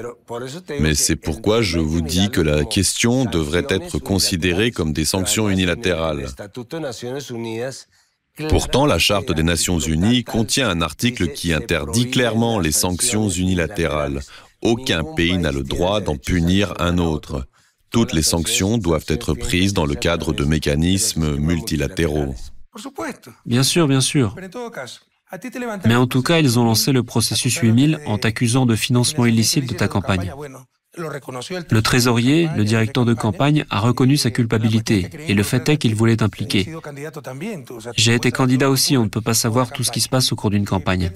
Mais 0.80 0.96
c'est 0.96 1.16
pourquoi 1.16 1.62
je 1.62 1.80
vous 1.80 2.02
dis 2.02 2.30
que 2.30 2.42
la 2.42 2.64
question 2.66 3.26
devrait 3.26 3.66
être 3.70 4.00
considérée 4.00 4.72
comme 4.72 4.94
des 4.94 5.06
sanctions 5.06 5.50
unilatérales. 5.50 6.28
Pourtant, 8.50 8.86
la 8.86 9.00
Charte 9.00 9.32
des 9.32 9.44
Nations 9.44 9.80
Unies 9.80 10.24
contient 10.24 10.70
un 10.70 10.82
article 10.82 11.34
qui 11.34 11.54
interdit 11.54 12.10
clairement 12.10 12.60
les 12.60 12.72
sanctions 12.72 13.30
unilatérales. 13.30 14.22
Aucun 14.62 15.04
pays 15.04 15.38
n'a 15.38 15.52
le 15.52 15.64
droit 15.64 16.02
d'en 16.02 16.18
punir 16.18 16.74
un 16.80 16.98
autre. 16.98 17.48
Toutes 17.92 18.14
les 18.14 18.22
sanctions 18.22 18.78
doivent 18.78 19.06
être 19.08 19.34
prises 19.34 19.74
dans 19.74 19.86
le 19.86 19.96
cadre 19.96 20.34
de 20.34 20.44
mécanismes 20.44 21.38
multilatéraux. 21.38 22.36
Bien 23.46 23.64
sûr, 23.64 23.88
bien 23.88 24.02
sûr. 24.02 24.36
Mais 25.86 25.96
en 25.96 26.08
tout 26.08 26.22
cas, 26.22 26.40
ils 26.40 26.58
ont 26.60 26.66
lancé 26.66 26.92
le 26.92 27.04
processus 27.04 27.58
8000 27.58 28.00
en 28.06 28.18
t'accusant 28.18 28.66
de 28.66 28.76
financement 28.76 29.26
illicite 29.26 29.68
de 29.68 29.74
ta 29.74 29.88
campagne. 29.88 30.32
Le 31.70 31.82
trésorier, 31.82 32.50
le 32.56 32.64
directeur 32.64 33.06
de 33.06 33.14
campagne, 33.14 33.66
a 33.70 33.80
reconnu 33.80 34.18
sa 34.18 34.32
culpabilité 34.32 35.10
et 35.28 35.34
le 35.34 35.44
fait 35.44 35.68
est 35.70 35.78
qu'il 35.78 35.96
voulait 35.96 36.18
t'impliquer. 36.18 36.74
J'ai 37.96 38.16
été 38.16 38.32
candidat 38.32 38.70
aussi, 38.70 38.98
on 38.98 39.04
ne 39.04 39.10
peut 39.10 39.22
pas 39.22 39.34
savoir 39.34 39.72
tout 39.72 39.84
ce 39.84 39.92
qui 39.92 40.02
se 40.02 40.10
passe 40.10 40.32
au 40.32 40.36
cours 40.36 40.50
d'une 40.50 40.66
campagne. 40.66 41.12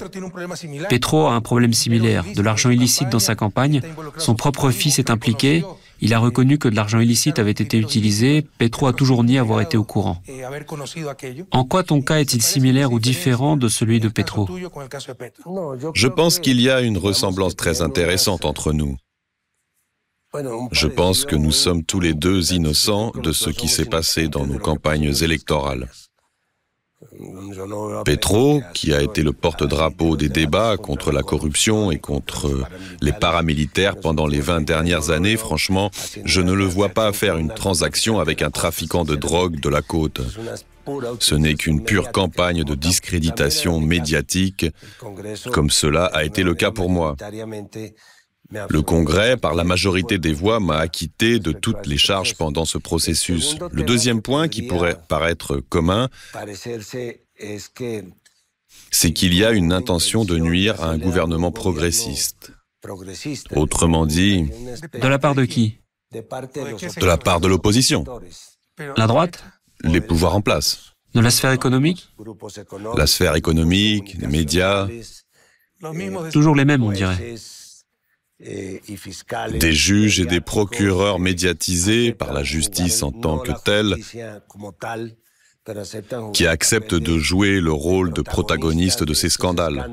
Petro 0.89 1.27
a 1.27 1.33
un 1.33 1.41
problème 1.41 1.73
similaire, 1.73 2.23
de 2.35 2.41
l'argent 2.41 2.69
illicite 2.69 3.09
dans 3.09 3.19
sa 3.19 3.35
campagne, 3.35 3.81
son 4.17 4.35
propre 4.35 4.69
fils 4.69 4.99
est 4.99 5.09
impliqué 5.09 5.63
il 6.01 6.13
a 6.13 6.19
reconnu 6.19 6.57
que 6.57 6.67
de 6.67 6.75
l'argent 6.75 6.99
illicite 6.99 7.39
avait 7.39 7.51
été 7.51 7.77
utilisé. 7.77 8.45
Petro 8.57 8.87
a 8.87 8.93
toujours 8.93 9.23
nié 9.23 9.37
avoir 9.37 9.61
été 9.61 9.77
au 9.77 9.83
courant. 9.83 10.21
En 11.51 11.63
quoi 11.63 11.83
ton 11.83 12.01
cas 12.01 12.19
est-il 12.19 12.41
similaire 12.41 12.91
ou 12.91 12.99
différent 12.99 13.55
de 13.55 13.67
celui 13.67 13.99
de 13.99 14.09
Petro? 14.09 14.49
Je 15.93 16.07
pense 16.07 16.39
qu'il 16.39 16.59
y 16.59 16.69
a 16.69 16.81
une 16.81 16.97
ressemblance 16.97 17.55
très 17.55 17.81
intéressante 17.81 18.45
entre 18.45 18.73
nous. 18.73 18.97
Je 20.71 20.87
pense 20.87 21.25
que 21.25 21.35
nous 21.35 21.51
sommes 21.51 21.83
tous 21.83 21.99
les 21.99 22.13
deux 22.13 22.53
innocents 22.53 23.11
de 23.11 23.31
ce 23.33 23.49
qui 23.49 23.67
s'est 23.67 23.85
passé 23.85 24.29
dans 24.29 24.47
nos 24.47 24.59
campagnes 24.59 25.13
électorales. 25.21 25.89
Petro, 28.05 28.61
qui 28.73 28.93
a 28.93 29.01
été 29.01 29.23
le 29.23 29.33
porte-drapeau 29.33 30.15
des 30.15 30.29
débats 30.29 30.77
contre 30.77 31.11
la 31.11 31.23
corruption 31.23 31.91
et 31.91 31.99
contre 31.99 32.67
les 33.01 33.11
paramilitaires 33.11 33.99
pendant 33.99 34.27
les 34.27 34.39
20 34.39 34.61
dernières 34.61 35.09
années, 35.09 35.37
franchement, 35.37 35.91
je 36.23 36.41
ne 36.41 36.53
le 36.53 36.65
vois 36.65 36.89
pas 36.89 37.11
faire 37.11 37.37
une 37.37 37.53
transaction 37.53 38.19
avec 38.19 38.41
un 38.41 38.51
trafiquant 38.51 39.03
de 39.03 39.15
drogue 39.15 39.59
de 39.59 39.69
la 39.69 39.81
côte. 39.81 40.21
Ce 41.19 41.35
n'est 41.35 41.55
qu'une 41.55 41.83
pure 41.83 42.11
campagne 42.11 42.63
de 42.63 42.75
discréditation 42.75 43.79
médiatique, 43.79 44.65
comme 45.51 45.69
cela 45.69 46.05
a 46.05 46.23
été 46.23 46.43
le 46.43 46.55
cas 46.55 46.71
pour 46.71 46.89
moi. 46.89 47.15
Le 48.51 48.81
Congrès, 48.81 49.37
par 49.37 49.55
la 49.55 49.63
majorité 49.63 50.17
des 50.17 50.33
voix, 50.33 50.59
m'a 50.59 50.77
acquitté 50.77 51.39
de 51.39 51.51
toutes 51.51 51.87
les 51.87 51.97
charges 51.97 52.35
pendant 52.35 52.65
ce 52.65 52.77
processus. 52.77 53.55
Le 53.71 53.83
deuxième 53.83 54.21
point 54.21 54.47
qui 54.47 54.63
pourrait 54.63 54.97
paraître 55.07 55.57
commun, 55.57 56.09
c'est 58.91 59.13
qu'il 59.13 59.33
y 59.33 59.45
a 59.45 59.51
une 59.51 59.71
intention 59.71 60.25
de 60.25 60.37
nuire 60.37 60.83
à 60.83 60.89
un 60.89 60.97
gouvernement 60.97 61.51
progressiste. 61.51 62.51
Autrement 63.55 64.05
dit... 64.05 64.49
De 64.93 65.07
la 65.07 65.19
part 65.19 65.35
de 65.35 65.45
qui? 65.45 65.77
De 66.11 67.05
la 67.05 67.17
part 67.17 67.39
de 67.39 67.47
l'opposition. 67.47 68.03
La 68.97 69.07
droite? 69.07 69.43
Les 69.83 70.01
pouvoirs 70.01 70.35
en 70.35 70.41
place. 70.41 70.93
De 71.13 71.21
la 71.21 71.31
sphère 71.31 71.51
économique? 71.51 72.09
La 72.97 73.07
sphère 73.07 73.35
économique, 73.35 74.15
les 74.19 74.27
médias. 74.27 74.87
Toujours 76.31 76.55
les 76.55 76.65
mêmes, 76.65 76.83
on 76.83 76.91
dirait. 76.91 77.35
Des 78.41 79.73
juges 79.73 80.19
et 80.19 80.25
des 80.25 80.41
procureurs 80.41 81.19
médiatisés 81.19 82.11
par 82.13 82.33
la 82.33 82.43
justice 82.43 83.03
en 83.03 83.11
tant 83.11 83.37
que 83.37 83.51
telle 83.63 83.97
qui 86.33 86.47
acceptent 86.47 86.95
de 86.95 87.17
jouer 87.19 87.59
le 87.59 87.71
rôle 87.71 88.13
de 88.13 88.21
protagonistes 88.21 89.03
de 89.03 89.13
ces 89.13 89.29
scandales. 89.29 89.87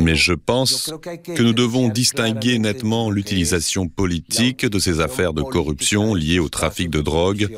Mais 0.00 0.16
je 0.16 0.32
pense 0.32 0.92
que 1.24 1.42
nous 1.42 1.52
devons 1.52 1.88
distinguer 1.88 2.58
nettement 2.58 3.10
l'utilisation 3.10 3.88
politique 3.88 4.66
de 4.66 4.78
ces 4.80 5.00
affaires 5.00 5.32
de 5.32 5.42
corruption 5.42 6.14
liées 6.14 6.40
au 6.40 6.48
trafic 6.48 6.90
de 6.90 7.00
drogue 7.00 7.48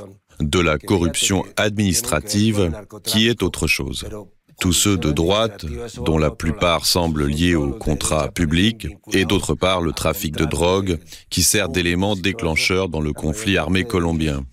de 0.41 0.59
la 0.59 0.79
corruption 0.79 1.45
administrative 1.57 2.73
qui 3.05 3.29
est 3.29 3.43
autre 3.43 3.67
chose. 3.67 4.07
Tous 4.61 4.73
ceux 4.73 4.97
de 4.97 5.11
droite, 5.11 5.65
dont 5.97 6.19
la 6.19 6.31
plupart 6.31 6.87
semblent 6.87 7.27
liés 7.27 7.55
aux 7.55 7.73
contrats 7.73 8.29
publics, 8.29 8.89
et 9.13 9.25
d'autre 9.25 9.55
part 9.55 9.81
le 9.81 9.93
trafic 9.93 10.37
de 10.37 10.45
drogue, 10.45 10.99
qui 11.31 11.43
sert 11.43 11.69
d'élément 11.69 12.15
déclencheur 12.17 12.89
dans 12.89 13.01
le 13.01 13.13
conflit 13.13 13.57
armé 13.57 13.85
colombien. 13.85 14.45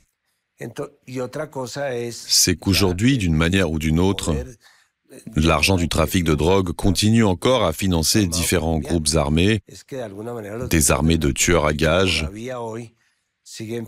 C'est 2.12 2.56
qu'aujourd'hui, 2.56 3.18
d'une 3.18 3.36
manière 3.36 3.72
ou 3.72 3.80
d'une 3.80 4.00
autre, 4.00 4.34
L'argent 5.36 5.78
du 5.78 5.88
trafic 5.88 6.24
de 6.24 6.36
drogue 6.36 6.74
continue 6.74 7.24
encore 7.24 7.64
à 7.64 7.74
financer 7.74 8.26
différents 8.28 8.80
groupes 8.80 9.16
armés, 9.16 9.62
des 10.70 10.92
armées 10.92 11.18
de 11.18 11.32
tueurs 11.32 11.66
à 11.66 11.74
gages, 11.74 12.28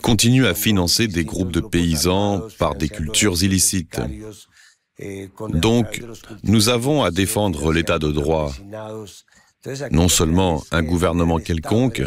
continue 0.02 0.46
à 0.46 0.54
financer 0.54 1.08
des 1.08 1.24
groupes 1.24 1.52
de 1.52 1.60
paysans 1.60 2.42
par 2.58 2.74
des 2.74 2.88
cultures 2.88 3.42
illicites. 3.42 4.00
Donc, 5.48 6.02
nous 6.42 6.68
avons 6.68 7.02
à 7.02 7.10
défendre 7.10 7.72
l'état 7.72 7.98
de 7.98 8.10
droit, 8.12 8.52
non 9.90 10.08
seulement 10.08 10.62
un 10.70 10.82
gouvernement 10.82 11.38
quelconque, 11.38 12.02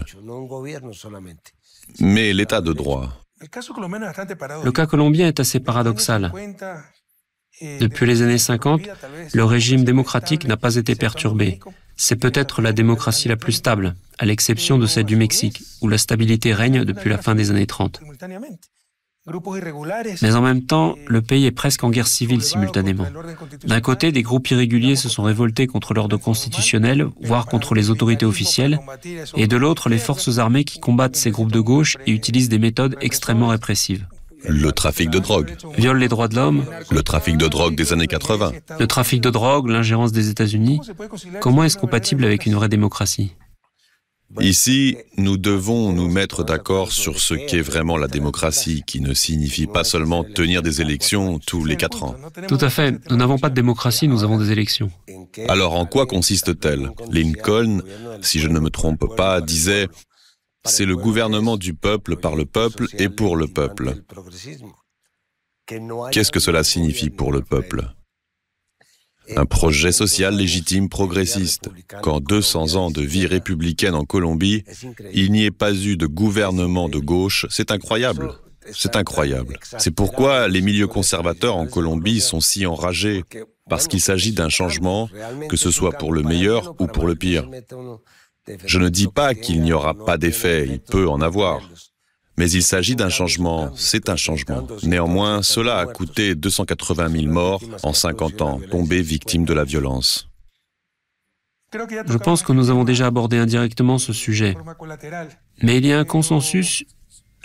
mais 2.00 2.34
l'état 2.34 2.62
de 2.62 2.74
droit. 2.74 3.10
Le 3.42 4.72
cas 4.72 4.86
colombien 4.86 5.28
est 5.28 5.40
assez 5.40 5.60
paradoxal. 5.60 6.32
Depuis 7.62 8.06
les 8.06 8.22
années 8.22 8.38
50, 8.38 8.82
le 9.34 9.44
régime 9.44 9.84
démocratique 9.84 10.48
n'a 10.48 10.58
pas 10.58 10.76
été 10.76 10.96
perturbé. 10.96 11.60
C'est 11.96 12.16
peut-être 12.16 12.62
la 12.62 12.74
démocratie 12.74 13.28
la 13.28 13.38
plus 13.38 13.52
stable, 13.54 13.96
à 14.18 14.26
l'exception 14.26 14.80
de 14.80 14.88
celle 14.88 15.06
du 15.06 15.16
Mexique, 15.16 15.62
où 15.82 15.88
la 15.88 15.98
stabilité 15.98 16.54
règne 16.54 16.84
depuis 16.84 17.10
la 17.10 17.20
fin 17.20 17.36
des 17.36 17.52
années 17.52 17.68
30. 17.68 18.02
Mais 20.22 20.36
en 20.36 20.42
même 20.42 20.64
temps, 20.64 20.96
le 21.08 21.22
pays 21.22 21.46
est 21.46 21.52
presque 21.52 21.84
en 21.86 21.90
guerre 21.90 22.08
civile 22.08 22.42
simultanément. 22.42 23.06
D'un 23.66 23.80
côté, 23.80 24.12
des 24.12 24.22
groupes 24.22 24.50
irréguliers 24.52 24.98
se 24.98 25.08
sont 25.08 25.24
révoltés 25.24 25.66
contre 25.66 25.94
l'ordre 25.94 26.18
constitutionnel, 26.18 27.08
voire 27.22 27.46
contre 27.46 27.74
les 27.74 27.90
autorités 27.90 28.26
officielles, 28.26 28.82
et 29.38 29.48
de 29.48 29.56
l'autre, 29.56 29.88
les 29.88 29.98
forces 29.98 30.40
armées 30.40 30.66
qui 30.66 30.82
combattent 30.82 31.16
ces 31.16 31.32
groupes 31.32 31.54
de 31.54 31.62
gauche 31.62 31.96
et 32.06 32.12
utilisent 32.12 32.50
des 32.50 32.60
méthodes 32.60 32.98
extrêmement 33.00 33.48
répressives. 33.48 34.08
Le 34.46 34.74
trafic 34.74 35.10
de 35.10 35.20
drogue. 35.20 35.56
Viole 35.78 36.00
les 36.00 36.10
droits 36.10 36.28
de 36.28 36.36
l'homme. 36.36 36.66
Le 36.92 37.02
trafic 37.02 37.38
de 37.38 37.48
drogue 37.48 37.76
des 37.76 37.94
années 37.94 38.08
80. 38.08 38.52
Le 38.78 38.88
trafic 38.88 39.22
de 39.22 39.30
drogue, 39.30 39.70
l'ingérence 39.70 40.12
des 40.12 40.28
États-Unis. 40.30 40.82
Comment 41.40 41.64
est-ce 41.64 41.78
compatible 41.78 42.26
avec 42.26 42.46
une 42.46 42.56
vraie 42.56 42.68
démocratie? 42.68 43.36
Ici, 44.40 44.98
nous 45.18 45.38
devons 45.38 45.92
nous 45.94 46.10
mettre 46.10 46.44
d'accord 46.44 46.92
sur 46.92 47.20
ce 47.20 47.34
qu'est 47.34 47.62
vraiment 47.62 47.98
la 47.98 48.08
démocratie, 48.08 48.84
qui 48.86 49.00
ne 49.00 49.14
signifie 49.14 49.68
pas 49.68 49.84
seulement 49.84 50.24
tenir 50.24 50.62
des 50.62 50.82
élections 50.82 51.40
tous 51.40 51.66
les 51.66 51.78
quatre 51.78 52.04
ans. 52.04 52.16
Tout 52.48 52.58
à 52.62 52.70
fait. 52.70 53.00
Nous 53.10 53.16
n'avons 53.16 53.38
pas 53.38 53.50
de 53.50 53.56
démocratie, 53.56 54.08
nous 54.08 54.24
avons 54.24 54.38
des 54.38 54.52
élections. 54.52 54.92
Alors 55.48 55.76
en 55.76 55.86
quoi 55.86 56.06
consiste-t-elle? 56.06 56.90
Lincoln, 57.12 57.82
si 58.22 58.40
je 58.40 58.48
ne 58.48 58.60
me 58.60 58.70
trompe 58.70 59.16
pas, 59.16 59.42
disait 59.42 59.88
c'est 60.66 60.86
le 60.86 60.96
gouvernement 60.96 61.58
du 61.58 61.74
peuple 61.74 62.16
par 62.16 62.36
le 62.36 62.46
peuple 62.46 62.88
et 62.98 63.10
pour 63.10 63.36
le 63.36 63.48
peuple. 63.48 64.04
Qu'est-ce 66.12 66.32
que 66.32 66.40
cela 66.40 66.64
signifie 66.64 67.10
pour 67.10 67.32
le 67.32 67.42
peuple? 67.42 67.94
Un 69.36 69.46
projet 69.46 69.92
social 69.92 70.36
légitime 70.36 70.90
progressiste. 70.90 71.70
Qu'en 72.02 72.20
200 72.20 72.76
ans 72.76 72.92
de 72.92 73.02
vie 73.02 73.26
républicaine 73.26 73.96
en 73.96 74.06
Colombie, 74.06 74.64
il 75.14 75.32
n'y 75.32 75.46
ait 75.46 75.52
pas 75.52 75.74
eu 75.74 75.98
de 75.98 76.08
gouvernement 76.08 76.90
de 76.90 77.00
gauche, 77.00 77.46
c'est 77.50 77.72
incroyable. 77.72 78.34
C'est 78.72 78.96
incroyable. 78.96 79.58
C'est 79.78 79.92
pourquoi 79.92 80.48
les 80.48 80.62
milieux 80.62 80.88
conservateurs 80.88 81.58
en 81.58 81.68
Colombie 81.68 82.22
sont 82.22 82.40
si 82.40 82.66
enragés, 82.66 83.24
parce 83.70 83.88
qu'il 83.88 84.02
s'agit 84.02 84.32
d'un 84.32 84.50
changement, 84.50 85.10
que 85.50 85.58
ce 85.58 85.72
soit 85.72 85.92
pour 85.92 86.14
le 86.14 86.24
meilleur 86.24 86.76
ou 86.80 86.88
pour 86.88 87.06
le 87.06 87.16
pire. 87.16 87.50
Je 88.66 88.80
ne 88.80 88.90
dis 88.90 89.08
pas 89.08 89.36
qu'il 89.36 89.62
n'y 89.62 89.74
aura 89.74 89.94
pas 89.94 90.18
d'effet, 90.18 90.66
il 90.68 90.80
peut 90.80 91.08
en 91.08 91.22
avoir. 91.22 91.62
Mais 92.38 92.50
il 92.50 92.64
s'agit 92.64 92.96
d'un 92.96 93.10
changement, 93.10 93.72
c'est 93.76 94.10
un 94.10 94.16
changement. 94.16 94.68
Néanmoins, 94.84 95.44
cela 95.44 95.78
a 95.78 95.86
coûté 95.86 96.36
280 96.36 97.10
000 97.10 97.32
morts 97.32 97.62
en 97.84 97.94
50 97.94 98.42
ans, 98.42 98.60
tombés 98.72 99.02
victimes 99.02 99.46
de 99.46 99.54
la 99.54 99.64
violence. 99.64 100.30
Je 101.74 102.18
pense 102.18 102.44
que 102.44 102.54
nous 102.54 102.70
avons 102.70 102.84
déjà 102.84 103.08
abordé 103.08 103.38
indirectement 103.38 103.98
ce 103.98 104.14
sujet. 104.14 104.56
Mais 105.62 105.78
il 105.78 105.86
y 105.86 105.94
a 105.94 106.00
un 106.00 106.06
consensus 106.06 106.84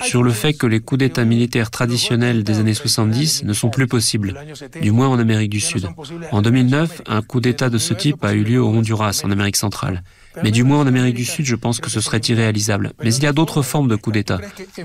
sur 0.03 0.23
le 0.23 0.31
fait 0.31 0.55
que 0.55 0.67
les 0.67 0.81
coups 0.81 1.01
d'État 1.01 1.25
militaires 1.25 1.71
traditionnels 1.71 2.45
des 2.45 2.59
années 2.59 2.75
70 2.75 3.45
ne 3.45 3.53
sont 3.53 3.71
plus 3.71 3.87
possibles, 3.87 4.35
du 4.81 4.91
moins 4.91 5.09
en 5.09 5.19
Amérique 5.19 5.51
du 5.51 5.61
Sud. 5.61 5.89
En 6.31 6.43
2009, 6.43 7.03
un 7.07 7.23
coup 7.23 7.41
d'État 7.41 7.71
de 7.71 7.79
ce 7.79 7.95
type 7.95 8.25
a 8.25 8.33
eu 8.35 8.45
lieu 8.45 8.63
au 8.63 8.69
Honduras, 8.69 9.23
en 9.25 9.31
Amérique 9.31 9.57
centrale. 9.57 10.03
Mais 10.43 10.51
du 10.51 10.63
moins 10.63 10.81
en 10.81 10.87
Amérique 10.87 11.17
du 11.17 11.25
Sud, 11.25 11.47
je 11.47 11.57
pense 11.57 11.81
que 11.81 11.91
ce 11.91 12.01
serait 12.01 12.21
irréalisable. 12.21 12.93
Mais 13.03 13.15
il 13.15 13.23
y 13.23 13.27
a 13.27 13.33
d'autres 13.33 13.63
formes 13.63 13.89
de 13.89 13.97
coups 13.97 14.15
d'État. 14.15 14.41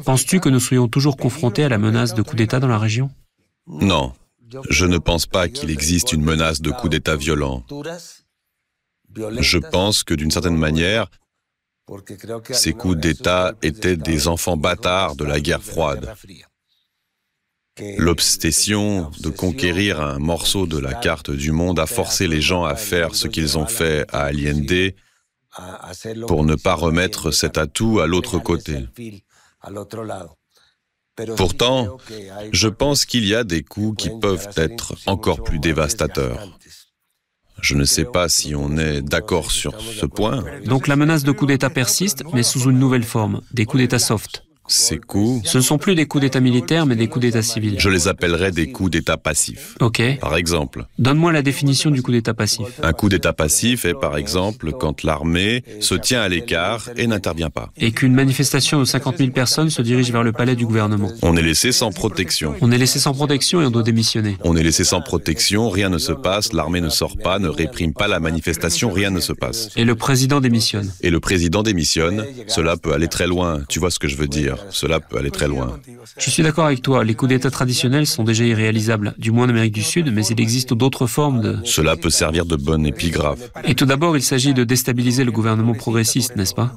Penses-tu 0.06 0.40
que 0.40 0.50
nous 0.50 0.60
soyons 0.60 0.88
toujours 0.88 1.18
confrontés 1.18 1.64
à 1.64 1.70
la 1.70 1.78
menace 1.78 2.14
de 2.14 2.22
coup 2.22 2.36
d'État 2.36 2.60
dans 2.60 2.68
la 2.68 2.80
région? 2.80 3.12
Non. 3.68 4.14
Je 4.70 4.86
ne 4.86 4.98
pense 4.98 5.26
pas 5.26 5.48
qu'il 5.48 5.70
existe 5.70 6.14
une 6.14 6.24
menace 6.24 6.62
de 6.62 6.72
coup 6.72 6.90
d'État 6.90 7.16
violent. 7.16 7.64
Je 9.40 9.58
pense 9.58 10.04
que 10.04 10.14
d'une 10.14 10.32
certaine 10.32 10.58
manière, 10.58 11.08
ces 12.52 12.74
coups 12.74 12.98
d'État 12.98 13.54
étaient 13.62 13.98
des 13.98 14.28
enfants 14.28 14.58
bâtards 14.58 15.16
de 15.16 15.26
la 15.26 15.40
guerre 15.40 15.64
froide. 15.64 16.14
L'obsession 17.98 19.10
de 19.20 19.30
conquérir 19.30 20.00
un 20.00 20.20
morceau 20.20 20.68
de 20.68 20.78
la 20.78 20.94
carte 20.94 21.32
du 21.32 21.52
monde 21.52 21.80
a 21.80 21.88
forcé 21.88 22.28
les 22.28 22.42
gens 22.42 22.64
à 22.64 22.76
faire 22.76 23.16
ce 23.16 23.28
qu'ils 23.28 23.58
ont 23.58 23.66
fait 23.66 24.06
à 24.14 24.26
Allende 24.26 24.94
pour 26.28 26.46
ne 26.46 26.56
pas 26.56 26.76
remettre 26.76 27.32
cet 27.32 27.58
atout 27.58 28.00
à 28.00 28.08
l'autre 28.08 28.38
côté. 28.40 28.88
Pourtant, 31.38 31.98
je 32.52 32.68
pense 32.68 33.06
qu'il 33.06 33.26
y 33.26 33.36
a 33.36 33.44
des 33.44 33.64
coups 33.64 34.04
qui 34.04 34.10
peuvent 34.20 34.50
être 34.56 34.96
encore 35.06 35.44
plus 35.44 35.60
dévastateurs. 35.60 36.48
Je 37.64 37.76
ne 37.76 37.86
sais 37.86 38.04
pas 38.04 38.28
si 38.28 38.56
on 38.56 38.76
est 38.76 39.02
d'accord 39.02 39.50
sur 39.50 39.80
ce 39.80 40.06
point. 40.06 40.44
Donc 40.66 40.88
la 40.88 40.98
menace 40.98 41.24
de 41.24 41.32
coup 41.32 41.46
d'État 41.46 41.70
persiste, 41.70 42.24
mais 42.34 42.44
sous 42.44 42.70
une 42.70 42.78
nouvelle 42.78 43.06
forme, 43.06 43.40
des 43.54 43.66
coups 43.66 43.82
d'État 43.82 44.00
soft. 44.00 44.44
Ces 44.68 44.98
coups 44.98 45.48
Ce 45.48 45.58
ne 45.58 45.64
sont 45.64 45.78
plus 45.78 45.96
des 45.96 46.06
coups 46.06 46.22
d'État 46.22 46.40
militaires, 46.40 46.86
mais 46.86 46.96
des 46.96 47.08
coups 47.08 47.24
d'État 47.24 47.42
civils. 47.42 47.76
Je 47.80 47.90
les 47.90 48.08
appellerais 48.08 48.52
des 48.52 48.72
coups 48.72 48.92
d'État 48.92 49.18
passifs. 49.18 49.76
Ok. 49.82 50.02
Par 50.20 50.36
exemple. 50.36 50.86
Donne-moi 51.00 51.32
la 51.32 51.42
définition 51.42 51.92
du 51.92 52.02
coup 52.02 52.12
d'État 52.12 52.34
passif. 52.34 52.68
Un 52.82 52.94
coup 52.94 53.10
d'État 53.10 53.34
passif 53.34 53.86
est, 53.86 53.94
par 53.94 54.18
exemple, 54.18 54.72
quand 54.72 55.04
l'armée 55.04 55.64
se 55.80 55.96
tient 55.96 56.22
à 56.22 56.30
l'écart 56.30 56.90
et 56.96 57.08
n'intervient 57.08 57.50
pas. 57.50 57.72
Et 57.78 57.92
qu'une 57.92 58.14
manifestation 58.14 58.80
de 58.80 58.86
50 58.86 59.18
000 59.18 59.32
personnes 59.32 59.70
se 59.70 59.82
dirige 59.82 60.12
vers 60.12 60.24
le 60.24 60.32
palais 60.32 60.56
du 60.56 60.66
gouvernement. 60.66 61.12
On 61.22 61.36
est 61.36 61.42
laissé 61.42 61.72
sans 61.72 61.92
protection. 61.92 62.56
On 62.62 62.72
est 62.72 62.78
laissé 62.78 63.00
sans 63.00 63.14
protection 63.14 63.62
et 63.62 63.66
on 63.66 63.72
doit 63.72 63.84
démissionner. 63.84 64.38
On 64.44 64.56
est 64.56 64.64
laissé 64.64 64.84
sans 64.84 65.02
protection, 65.02 65.70
rien 65.70 65.90
ne 65.90 65.98
se 65.98 66.14
passe, 66.14 66.54
l'armée 66.54 66.82
ne 66.82 66.90
sort 66.90 67.18
pas, 67.18 67.40
ne 67.40 67.50
réprime 67.50 67.94
pas 67.94 68.08
la 68.08 68.20
manifestation, 68.20 68.92
rien 68.92 69.10
ne 69.10 69.20
se 69.20 69.34
passe. 69.34 69.70
Et 69.76 69.84
le 69.84 69.96
président 69.96 70.40
démissionne. 70.40 70.92
Et 71.02 71.10
le 71.10 71.20
président 71.20 71.64
démissionne, 71.64 72.26
cela 72.48 72.78
peut 72.78 72.94
aller 72.94 73.08
très 73.08 73.28
loin, 73.28 73.62
tu 73.68 73.80
vois 73.80 73.92
ce 73.92 74.00
que 74.00 74.08
je 74.08 74.16
veux 74.16 74.28
dire. 74.28 74.53
Cela 74.70 75.00
peut 75.00 75.18
aller 75.18 75.32
très 75.32 75.48
loin. 75.48 75.80
Je 76.18 76.30
suis 76.30 76.44
d'accord 76.44 76.66
avec 76.66 76.82
toi, 76.82 77.04
les 77.04 77.16
coups 77.16 77.30
d'État 77.30 77.52
traditionnels 77.52 78.08
sont 78.08 78.24
déjà 78.24 78.44
irréalisables, 78.44 79.14
du 79.18 79.32
moins 79.32 79.46
en 79.46 79.50
Amérique 79.50 79.74
du 79.74 79.84
Sud, 79.84 80.12
mais 80.14 80.26
il 80.26 80.40
existe 80.40 80.74
d'autres 80.74 81.08
formes 81.08 81.42
de... 81.42 81.58
Cela 81.64 81.96
peut 81.96 82.10
servir 82.10 82.46
de 82.46 82.56
bonne 82.56 82.86
épigraphe. 82.86 83.52
Et 83.66 83.76
tout 83.76 83.86
d'abord, 83.86 84.18
il 84.18 84.24
s'agit 84.24 84.54
de 84.54 84.64
déstabiliser 84.64 85.24
le 85.24 85.32
gouvernement 85.32 85.74
progressiste, 85.74 86.36
n'est-ce 86.36 86.54
pas? 86.54 86.74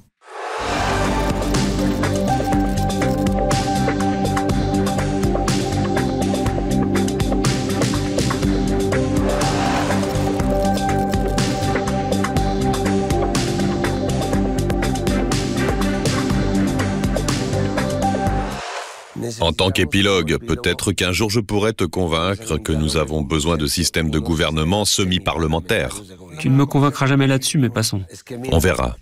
En 19.47 19.53
tant 19.53 19.71
qu'épilogue, 19.71 20.39
peut-être 20.39 20.91
qu'un 20.91 21.13
jour 21.13 21.31
je 21.31 21.39
pourrais 21.39 21.73
te 21.73 21.85
convaincre 21.85 22.59
que 22.59 22.73
nous 22.73 22.97
avons 22.97 23.23
besoin 23.23 23.57
de 23.57 23.69
systèmes 23.69 24.11
de 24.11 24.19
gouvernement 24.19 24.85
semi-parlementaires. 24.85 26.03
Tu 26.41 26.51
ne 26.51 26.57
me 26.57 26.67
convaincras 26.67 27.07
jamais 27.07 27.29
là-dessus, 27.29 27.57
mais 27.59 27.69
passons. 27.69 28.03
On 28.51 28.59
verra. 28.59 28.97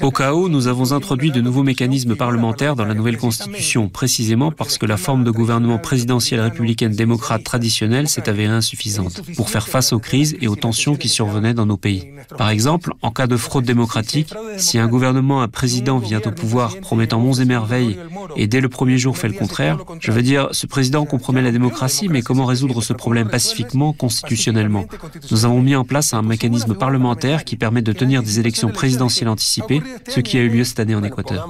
Au 0.00 0.12
cas 0.12 0.32
où, 0.32 0.48
nous 0.48 0.68
avons 0.68 0.92
introduit 0.92 1.32
de 1.32 1.40
nouveaux 1.40 1.64
mécanismes 1.64 2.14
parlementaires 2.14 2.76
dans 2.76 2.84
la 2.84 2.94
nouvelle 2.94 3.16
constitution, 3.16 3.88
précisément 3.88 4.52
parce 4.52 4.78
que 4.78 4.86
la 4.86 4.96
forme 4.96 5.24
de 5.24 5.30
gouvernement 5.32 5.78
présidentiel 5.78 6.40
républicaine 6.40 6.92
démocrate 6.92 7.42
traditionnelle 7.42 8.08
s'est 8.08 8.28
avérée 8.28 8.52
insuffisante 8.52 9.22
pour 9.34 9.50
faire 9.50 9.66
face 9.66 9.92
aux 9.92 9.98
crises 9.98 10.36
et 10.40 10.46
aux 10.46 10.54
tensions 10.54 10.94
qui 10.94 11.08
survenaient 11.08 11.52
dans 11.52 11.66
nos 11.66 11.76
pays. 11.76 12.12
Par 12.38 12.50
exemple, 12.50 12.92
en 13.02 13.10
cas 13.10 13.26
de 13.26 13.36
fraude 13.36 13.64
démocratique, 13.64 14.32
si 14.56 14.78
un 14.78 14.86
gouvernement, 14.86 15.42
un 15.42 15.48
président 15.48 15.98
vient 15.98 16.20
au 16.24 16.30
pouvoir 16.30 16.76
promettant 16.78 17.18
monts 17.18 17.34
et 17.34 17.44
merveilles 17.44 17.98
et 18.36 18.46
dès 18.46 18.60
le 18.60 18.68
premier 18.68 18.98
jour 18.98 19.16
fait 19.16 19.28
le 19.28 19.34
contraire, 19.34 19.78
je 20.00 20.12
veux 20.12 20.22
dire, 20.22 20.48
ce 20.52 20.66
président 20.66 21.04
compromet 21.04 21.42
la 21.42 21.52
démocratie, 21.52 22.08
mais 22.08 22.22
comment 22.22 22.46
résoudre 22.46 22.82
ce 22.82 22.92
problème 22.92 23.28
pacifiquement, 23.28 23.92
constitutionnellement? 23.92 24.86
Nous 25.30 25.44
avons 25.44 25.60
mis 25.60 25.76
en 25.76 25.84
place 25.84 26.14
un 26.14 26.22
mécanisme 26.22 26.74
parlementaire 26.74 27.44
qui 27.44 27.56
permet 27.56 27.82
de 27.82 27.92
tenir 27.92 28.22
des 28.22 28.40
élections 28.40 28.70
présidentielles 28.70 29.28
anticipées 29.28 29.82
ce 30.08 30.20
qui 30.20 30.36
a 30.38 30.40
eu 30.40 30.48
lieu 30.48 30.64
cette 30.64 30.80
année 30.80 30.94
en 30.94 31.02
Équateur. 31.02 31.48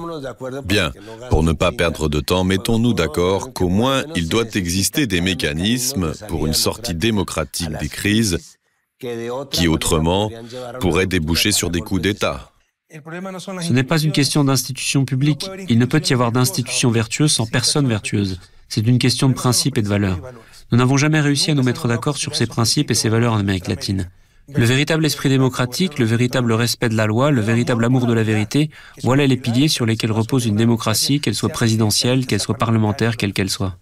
Bien, 0.65 0.91
pour 1.29 1.43
ne 1.43 1.53
pas 1.53 1.71
perdre 1.71 2.09
de 2.09 2.19
temps, 2.19 2.43
mettons-nous 2.43 2.93
d'accord 2.93 3.53
qu'au 3.53 3.69
moins 3.69 4.03
il 4.15 4.29
doit 4.29 4.45
exister 4.53 5.07
des 5.07 5.21
mécanismes 5.21 6.13
pour 6.27 6.45
une 6.45 6.53
sortie 6.53 6.95
démocratique 6.95 7.71
des 7.79 7.89
crises 7.89 8.37
qui 9.51 9.67
autrement 9.67 10.29
pourraient 10.79 11.07
déboucher 11.07 11.51
sur 11.51 11.69
des 11.69 11.81
coups 11.81 12.01
d'État. 12.01 12.52
Ce 12.93 13.73
n'est 13.73 13.83
pas 13.83 13.97
une 13.97 14.11
question 14.11 14.43
d'institution 14.43 15.03
publique. 15.03 15.49
Il 15.67 15.79
ne 15.79 15.85
peut 15.85 16.01
y 16.07 16.13
avoir 16.13 16.31
d'institution 16.31 16.91
vertueuse 16.91 17.31
sans 17.31 17.47
personne 17.47 17.87
vertueuse. 17.87 18.39
C'est 18.69 18.85
une 18.85 18.99
question 18.99 19.29
de 19.29 19.33
principe 19.33 19.79
et 19.79 19.81
de 19.81 19.87
valeur. 19.87 20.19
Nous 20.71 20.77
n'avons 20.77 20.97
jamais 20.97 21.19
réussi 21.19 21.49
à 21.49 21.55
nous 21.55 21.63
mettre 21.63 21.87
d'accord 21.87 22.17
sur 22.17 22.35
ces 22.35 22.45
principes 22.45 22.91
et 22.91 22.93
ces 22.93 23.09
valeurs 23.09 23.33
en 23.33 23.39
Amérique 23.39 23.67
latine. 23.67 24.09
Le 24.49 24.65
véritable 24.65 25.05
esprit 25.05 25.29
démocratique, 25.29 25.99
le 25.99 26.05
véritable 26.05 26.51
respect 26.51 26.89
de 26.89 26.95
la 26.95 27.05
loi, 27.05 27.31
le 27.31 27.39
véritable 27.39 27.85
amour 27.85 28.05
de 28.05 28.13
la 28.13 28.23
vérité, 28.23 28.69
voilà 29.01 29.25
les 29.25 29.37
piliers 29.37 29.69
sur 29.69 29.85
lesquels 29.85 30.11
repose 30.11 30.45
une 30.45 30.57
démocratie, 30.57 31.21
qu'elle 31.21 31.33
soit 31.33 31.47
présidentielle, 31.47 32.25
qu'elle 32.25 32.41
soit 32.41 32.57
parlementaire, 32.57 33.15
quelle 33.15 33.31
qu'elle 33.31 33.49
soit. 33.49 33.77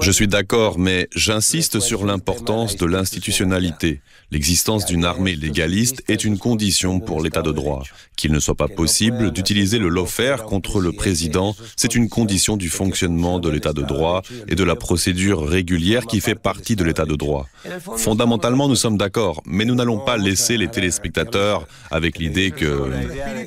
Je 0.00 0.10
suis 0.10 0.28
d'accord, 0.28 0.78
mais 0.78 1.08
j'insiste 1.16 1.80
sur 1.80 2.04
l'importance 2.04 2.76
de 2.76 2.84
l'institutionnalité. 2.84 4.02
L'existence 4.30 4.84
d'une 4.84 5.06
armée 5.06 5.36
légaliste 5.36 6.02
est 6.08 6.24
une 6.24 6.38
condition 6.38 7.00
pour 7.00 7.22
l'état 7.22 7.42
de 7.42 7.52
droit. 7.52 7.82
Qu'il 8.16 8.32
ne 8.32 8.40
soit 8.40 8.54
pas 8.54 8.68
possible 8.68 9.30
d'utiliser 9.30 9.78
le 9.78 9.88
lawfare 9.88 10.44
contre 10.44 10.80
le 10.80 10.92
président, 10.92 11.56
c'est 11.76 11.94
une 11.94 12.10
condition 12.10 12.58
du 12.58 12.68
fonctionnement 12.68 13.38
de 13.38 13.48
l'état 13.48 13.72
de 13.72 13.82
droit 13.82 14.22
et 14.48 14.54
de 14.54 14.64
la 14.64 14.76
procédure 14.76 15.46
régulière 15.46 16.04
qui 16.04 16.20
fait 16.20 16.34
partie 16.34 16.76
de 16.76 16.84
l'état 16.84 17.06
de 17.06 17.16
droit. 17.16 17.48
Fondamentalement, 17.96 18.68
nous 18.68 18.76
sommes 18.76 18.98
d'accord, 18.98 19.42
mais 19.46 19.64
nous 19.64 19.74
n'allons 19.74 19.93
pas 19.98 20.16
laisser 20.16 20.56
les 20.56 20.68
téléspectateurs 20.68 21.66
avec 21.90 22.18
l'idée 22.18 22.50
que... 22.50 22.90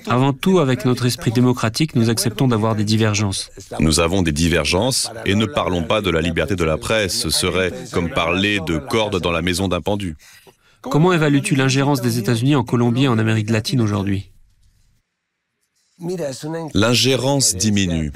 Avant 0.08 0.34
tout, 0.34 0.60
avec 0.60 0.86
notre 0.86 1.06
esprit 1.06 1.32
démocratique, 1.32 1.96
nous 1.96 2.10
acceptons 2.10 2.48
d'avoir 2.48 2.76
des 2.76 2.84
divergences. 2.84 3.50
Nous 3.80 4.00
avons 4.00 4.22
des 4.22 4.32
divergences 4.32 5.12
et 5.26 5.36
ne 5.36 5.46
parlons 5.46 5.84
pas 5.84 6.02
de 6.02 6.10
la 6.10 6.22
liberté 6.22 6.56
de 6.56 6.64
la 6.64 6.78
presse. 6.78 7.14
Ce 7.18 7.30
serait 7.30 7.72
comme 7.92 8.10
parler 8.10 8.60
de 8.66 8.78
cordes 8.78 9.20
dans 9.20 9.32
la 9.32 9.42
maison 9.42 9.68
d'un 9.68 9.82
pendu. 9.82 10.16
Comment 10.82 11.14
évalues-tu 11.14 11.56
l'ingérence 11.56 12.02
des 12.02 12.20
États-Unis 12.20 12.56
en 12.56 12.64
Colombie 12.64 13.06
et 13.06 13.08
en 13.08 13.18
Amérique 13.18 13.50
latine 13.50 13.82
aujourd'hui? 13.82 14.32
L'ingérence 16.74 17.56
diminue. 17.56 18.12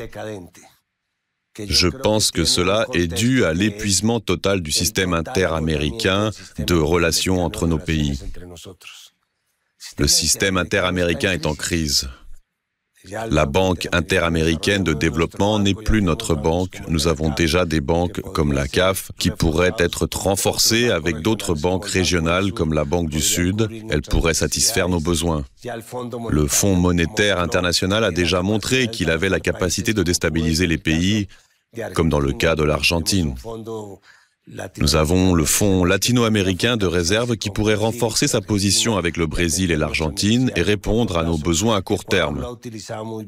Je 1.67 1.87
pense 1.87 2.31
que 2.31 2.45
cela 2.45 2.85
est 2.93 3.07
dû 3.07 3.45
à 3.45 3.53
l'épuisement 3.53 4.19
total 4.19 4.61
du 4.61 4.71
système 4.71 5.13
interaméricain 5.13 6.31
de 6.59 6.75
relations 6.75 7.43
entre 7.43 7.67
nos 7.67 7.79
pays. 7.79 8.19
Le 9.97 10.07
système 10.07 10.57
interaméricain 10.57 11.31
est 11.31 11.45
en 11.45 11.55
crise. 11.55 12.09
La 13.31 13.47
Banque 13.47 13.87
interaméricaine 13.91 14.83
de 14.83 14.93
développement 14.93 15.57
n'est 15.57 15.73
plus 15.73 16.03
notre 16.03 16.35
banque. 16.35 16.81
Nous 16.87 17.07
avons 17.07 17.29
déjà 17.29 17.65
des 17.65 17.81
banques 17.81 18.21
comme 18.33 18.53
la 18.53 18.67
CAF 18.67 19.11
qui 19.17 19.31
pourraient 19.31 19.73
être 19.79 20.07
renforcées 20.13 20.91
avec 20.91 21.21
d'autres 21.21 21.55
banques 21.55 21.87
régionales 21.87 22.51
comme 22.51 22.73
la 22.73 22.85
Banque 22.85 23.09
du 23.09 23.21
Sud. 23.21 23.67
Elles 23.89 24.03
pourraient 24.03 24.35
satisfaire 24.35 24.87
nos 24.87 24.99
besoins. 24.99 25.43
Le 26.29 26.47
Fonds 26.47 26.75
monétaire 26.75 27.39
international 27.39 28.03
a 28.03 28.11
déjà 28.11 28.43
montré 28.43 28.87
qu'il 28.87 29.09
avait 29.09 29.29
la 29.29 29.39
capacité 29.39 29.93
de 29.93 30.03
déstabiliser 30.03 30.67
les 30.67 30.77
pays, 30.77 31.27
comme 31.93 32.09
dans 32.09 32.19
le 32.19 32.33
cas 32.33 32.55
de 32.55 32.63
l'Argentine. 32.63 33.35
Nous 34.79 34.95
avons 34.95 35.35
le 35.35 35.45
Fonds 35.45 35.85
latino-américain 35.85 36.75
de 36.75 36.87
réserve 36.87 37.37
qui 37.37 37.51
pourrait 37.51 37.75
renforcer 37.75 38.27
sa 38.27 38.41
position 38.41 38.97
avec 38.97 39.15
le 39.15 39.27
Brésil 39.27 39.71
et 39.71 39.75
l'Argentine 39.75 40.51
et 40.55 40.63
répondre 40.63 41.19
à 41.19 41.23
nos 41.23 41.37
besoins 41.37 41.77
à 41.77 41.81
court 41.81 42.05
terme. 42.05 42.43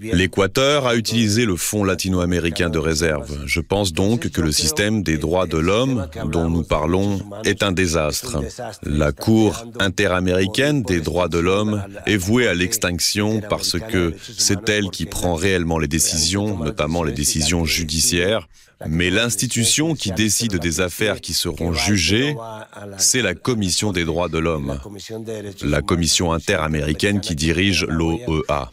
L'Équateur 0.02 0.88
a 0.88 0.96
utilisé 0.96 1.46
le 1.46 1.56
Fonds 1.56 1.84
latino-américain 1.84 2.72
de 2.72 2.80
réserve. 2.80 3.44
Je 3.46 3.60
pense 3.60 3.94
donc 3.94 4.30
que 4.30 4.42
le 4.42 4.52
système 4.52 5.04
des 5.04 5.18
droits 5.18 5.46
de 5.46 5.60
l'homme 5.60 6.08
dont 6.26 6.50
nous 6.50 6.64
parlons 6.64 7.20
est 7.46 7.62
un 7.62 7.72
désastre. 7.72 8.40
La 8.82 9.12
Cour 9.12 9.66
interaméricaine 9.80 10.82
des 10.82 11.00
droits 11.00 11.30
de 11.30 11.38
l'homme 11.38 11.84
est 12.08 12.18
vouée 12.18 12.48
à 12.48 12.56
l'extinction 12.56 13.40
parce 13.48 13.78
que 13.80 14.16
c'est 14.20 14.68
elle 14.68 14.90
qui 14.90 15.06
prend 15.06 15.36
réellement 15.36 15.78
les 15.78 15.88
décisions, 15.88 16.58
notamment 16.58 17.04
les 17.04 17.14
décisions 17.14 17.66
judiciaires, 17.66 18.48
mais 18.88 19.10
l'institution 19.10 19.96
qui 19.96 20.12
décide 20.12 20.58
des 20.58 20.82
affaires 20.82 21.22
qui 21.22 21.34
seront 21.34 21.74
jugées, 21.74 22.36
c'est 22.98 23.22
la 23.22 23.34
Commission 23.34 23.92
des 23.92 24.06
droits 24.06 24.30
de 24.30 24.38
l'homme, 24.38 24.80
la 25.62 25.82
commission 25.82 26.32
interaméricaine 26.34 27.20
qui 27.20 27.36
dirige 27.36 27.86
l'OEA. 27.90 28.70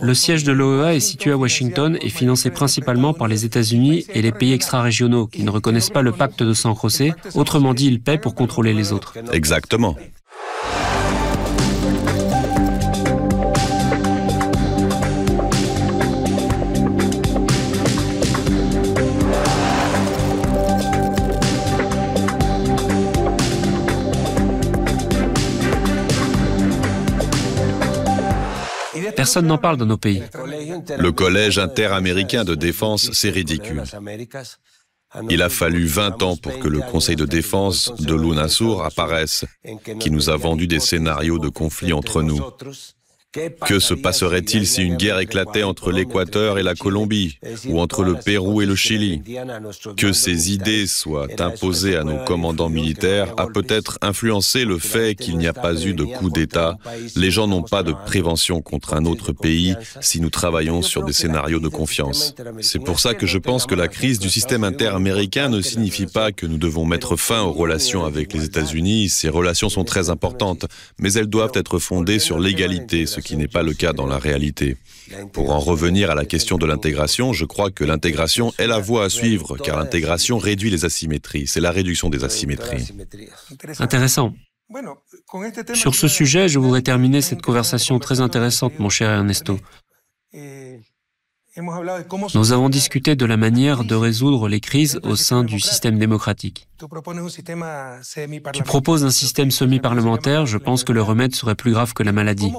Le 0.00 0.14
siège 0.14 0.44
de 0.44 0.52
l'OEA 0.52 0.94
est 0.94 1.00
situé 1.00 1.32
à 1.32 1.36
Washington 1.36 1.98
et 2.00 2.08
financé 2.08 2.50
principalement 2.50 3.14
par 3.14 3.28
les 3.28 3.44
États-Unis 3.44 4.06
et 4.14 4.22
les 4.22 4.32
pays 4.32 4.52
extra-régionaux 4.52 5.26
qui 5.26 5.42
ne 5.42 5.50
reconnaissent 5.50 5.90
pas 5.90 6.02
le 6.02 6.12
pacte 6.12 6.42
de 6.42 6.52
San 6.52 6.74
José. 6.80 7.12
Autrement 7.34 7.74
dit, 7.74 7.86
ils 7.86 8.00
paient 8.00 8.18
pour 8.18 8.34
contrôler 8.34 8.72
les 8.74 8.92
autres. 8.92 9.14
Exactement. 9.32 9.96
Personne 29.20 29.48
n'en 29.48 29.58
parle 29.58 29.76
dans 29.76 29.84
nos 29.84 29.98
pays. 29.98 30.22
Le 30.98 31.12
Collège 31.12 31.58
interaméricain 31.58 32.42
de 32.42 32.54
défense, 32.54 33.10
c'est 33.12 33.28
ridicule. 33.28 33.82
Il 35.28 35.42
a 35.42 35.50
fallu 35.50 35.84
20 35.84 36.22
ans 36.22 36.36
pour 36.38 36.58
que 36.58 36.68
le 36.68 36.80
Conseil 36.80 37.16
de 37.16 37.26
défense 37.26 37.92
de 38.00 38.14
l'UNASUR 38.14 38.82
apparaisse, 38.82 39.44
qui 39.98 40.10
nous 40.10 40.30
a 40.30 40.38
vendu 40.38 40.66
des 40.66 40.80
scénarios 40.80 41.38
de 41.38 41.50
conflit 41.50 41.92
entre 41.92 42.22
nous. 42.22 42.40
Que 43.64 43.78
se 43.78 43.94
passerait-il 43.94 44.66
si 44.66 44.82
une 44.82 44.96
guerre 44.96 45.20
éclatait 45.20 45.62
entre 45.62 45.92
l'Équateur 45.92 46.58
et 46.58 46.64
la 46.64 46.74
Colombie, 46.74 47.38
ou 47.68 47.78
entre 47.78 48.02
le 48.02 48.14
Pérou 48.14 48.60
et 48.60 48.66
le 48.66 48.74
Chili? 48.74 49.22
Que 49.96 50.12
ces 50.12 50.52
idées 50.52 50.88
soient 50.88 51.28
imposées 51.38 51.94
à 51.94 52.02
nos 52.02 52.24
commandants 52.24 52.68
militaires 52.68 53.32
a 53.36 53.46
peut-être 53.46 53.98
influencé 54.02 54.64
le 54.64 54.78
fait 54.78 55.14
qu'il 55.14 55.38
n'y 55.38 55.46
a 55.46 55.52
pas 55.52 55.80
eu 55.80 55.94
de 55.94 56.02
coup 56.02 56.28
d'État. 56.28 56.76
Les 57.14 57.30
gens 57.30 57.46
n'ont 57.46 57.62
pas 57.62 57.84
de 57.84 57.92
prévention 58.04 58.62
contre 58.62 58.94
un 58.94 59.04
autre 59.04 59.30
pays 59.30 59.76
si 60.00 60.20
nous 60.20 60.30
travaillons 60.30 60.82
sur 60.82 61.04
des 61.04 61.12
scénarios 61.12 61.60
de 61.60 61.68
confiance. 61.68 62.34
C'est 62.60 62.80
pour 62.80 62.98
ça 62.98 63.14
que 63.14 63.28
je 63.28 63.38
pense 63.38 63.64
que 63.64 63.76
la 63.76 63.86
crise 63.86 64.18
du 64.18 64.28
système 64.28 64.64
interaméricain 64.64 65.48
ne 65.48 65.60
signifie 65.60 66.06
pas 66.06 66.32
que 66.32 66.46
nous 66.46 66.58
devons 66.58 66.84
mettre 66.84 67.14
fin 67.14 67.42
aux 67.42 67.52
relations 67.52 68.04
avec 68.04 68.32
les 68.32 68.44
États-Unis. 68.44 69.08
Ces 69.08 69.28
relations 69.28 69.68
sont 69.68 69.84
très 69.84 70.10
importantes, 70.10 70.66
mais 70.98 71.12
elles 71.12 71.28
doivent 71.28 71.52
être 71.54 71.78
fondées 71.78 72.18
sur 72.18 72.40
l'égalité, 72.40 73.06
ce 73.20 73.26
qui 73.26 73.36
n'est 73.36 73.48
pas 73.48 73.62
le 73.62 73.74
cas 73.74 73.92
dans 73.92 74.06
la 74.06 74.18
réalité. 74.18 74.76
Pour 75.32 75.50
en 75.50 75.58
revenir 75.58 76.10
à 76.10 76.14
la 76.14 76.24
question 76.24 76.56
de 76.56 76.66
l'intégration, 76.66 77.32
je 77.32 77.44
crois 77.44 77.70
que 77.70 77.84
l'intégration 77.84 78.52
est 78.58 78.66
la 78.66 78.78
voie 78.78 79.04
à 79.04 79.08
suivre, 79.08 79.56
car 79.56 79.78
l'intégration 79.78 80.38
réduit 80.38 80.70
les 80.70 80.84
asymétries. 80.84 81.46
C'est 81.46 81.60
la 81.60 81.70
réduction 81.70 82.08
des 82.08 82.24
asymétries. 82.24 82.92
Intéressant. 83.78 84.34
Sur 85.74 85.94
ce 85.94 86.08
sujet, 86.08 86.48
je 86.48 86.58
voudrais 86.58 86.82
terminer 86.82 87.22
cette 87.22 87.42
conversation 87.42 87.98
très 87.98 88.20
intéressante, 88.20 88.78
mon 88.78 88.88
cher 88.88 89.10
Ernesto. 89.10 89.58
Nous 91.56 92.52
avons 92.52 92.68
discuté 92.68 93.16
de 93.16 93.24
la 93.24 93.36
manière 93.36 93.82
de 93.84 93.94
résoudre 93.96 94.48
les 94.48 94.60
crises 94.60 95.00
au 95.02 95.16
sein 95.16 95.42
du 95.42 95.58
système 95.58 95.98
démocratique. 95.98 96.68
Tu 96.78 98.62
proposes 98.62 99.04
un 99.04 99.10
système 99.10 99.50
semi-parlementaire, 99.50 100.46
je 100.46 100.58
pense 100.58 100.84
que 100.84 100.92
le 100.92 101.02
remède 101.02 101.34
serait 101.34 101.56
plus 101.56 101.72
grave 101.72 101.92
que 101.92 102.04
la 102.04 102.12
maladie. 102.12 102.52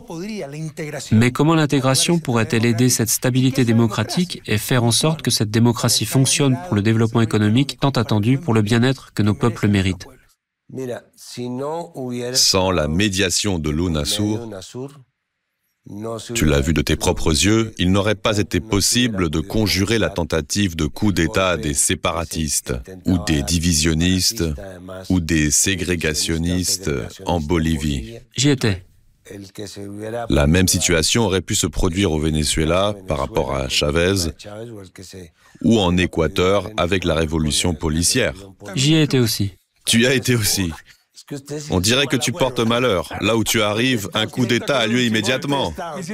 Mais 1.11 1.31
comment 1.31 1.55
l'intégration 1.55 2.19
pourrait-elle 2.19 2.65
aider 2.65 2.89
cette 2.89 3.09
stabilité 3.09 3.63
démocratique 3.63 4.41
et 4.45 4.57
faire 4.57 4.83
en 4.83 4.91
sorte 4.91 5.21
que 5.21 5.31
cette 5.31 5.51
démocratie 5.51 6.05
fonctionne 6.05 6.57
pour 6.65 6.75
le 6.75 6.81
développement 6.81 7.21
économique 7.21 7.77
tant 7.79 7.91
attendu 7.91 8.39
pour 8.39 8.53
le 8.53 8.61
bien-être 8.61 9.13
que 9.13 9.23
nos 9.23 9.33
peuples 9.33 9.69
méritent. 9.69 10.07
Sans 12.33 12.71
la 12.71 12.87
médiation 12.87 13.59
de 13.59 13.69
l'UNASUR, 13.69 14.49
Tu 16.33 16.45
l'as 16.45 16.61
vu 16.61 16.73
de 16.73 16.81
tes 16.81 16.95
propres 16.95 17.31
yeux, 17.31 17.73
il 17.77 17.91
n'aurait 17.91 18.15
pas 18.15 18.37
été 18.37 18.59
possible 18.59 19.29
de 19.29 19.39
conjurer 19.39 19.99
la 19.99 20.09
tentative 20.09 20.75
de 20.75 20.85
coup 20.85 21.11
d'État 21.11 21.57
des 21.57 21.73
séparatistes, 21.73 22.73
ou 23.05 23.17
des 23.25 23.43
divisionnistes, 23.43 24.43
ou 25.09 25.19
des 25.19 25.51
ségrégationnistes 25.51 26.89
en 27.25 27.39
Bolivie. 27.39 28.15
J'y 28.35 28.49
étais. 28.49 28.83
La 30.29 30.47
même 30.47 30.67
situation 30.67 31.25
aurait 31.25 31.41
pu 31.41 31.55
se 31.55 31.67
produire 31.67 32.11
au 32.11 32.19
Venezuela 32.19 32.95
par 33.07 33.19
rapport 33.19 33.55
à 33.55 33.69
Chavez 33.69 34.31
ou 35.61 35.79
en 35.79 35.95
Équateur 35.97 36.69
avec 36.77 37.03
la 37.03 37.15
révolution 37.15 37.73
policière. 37.73 38.33
J'y 38.75 38.95
ai 38.95 39.03
été 39.03 39.19
aussi. 39.19 39.51
Tu 39.85 40.01
y 40.01 40.05
as 40.07 40.13
été 40.13 40.35
aussi. 40.35 40.71
On 41.69 41.79
dirait 41.79 42.07
que 42.07 42.15
tu 42.15 42.31
portes 42.31 42.59
malheur. 42.59 43.13
Là 43.21 43.37
où 43.37 43.43
tu 43.43 43.61
arrives, 43.61 44.09
un 44.13 44.27
coup 44.27 44.45
d'État 44.45 44.77
a 44.77 44.87
lieu 44.87 45.01
immédiatement. 45.03 45.73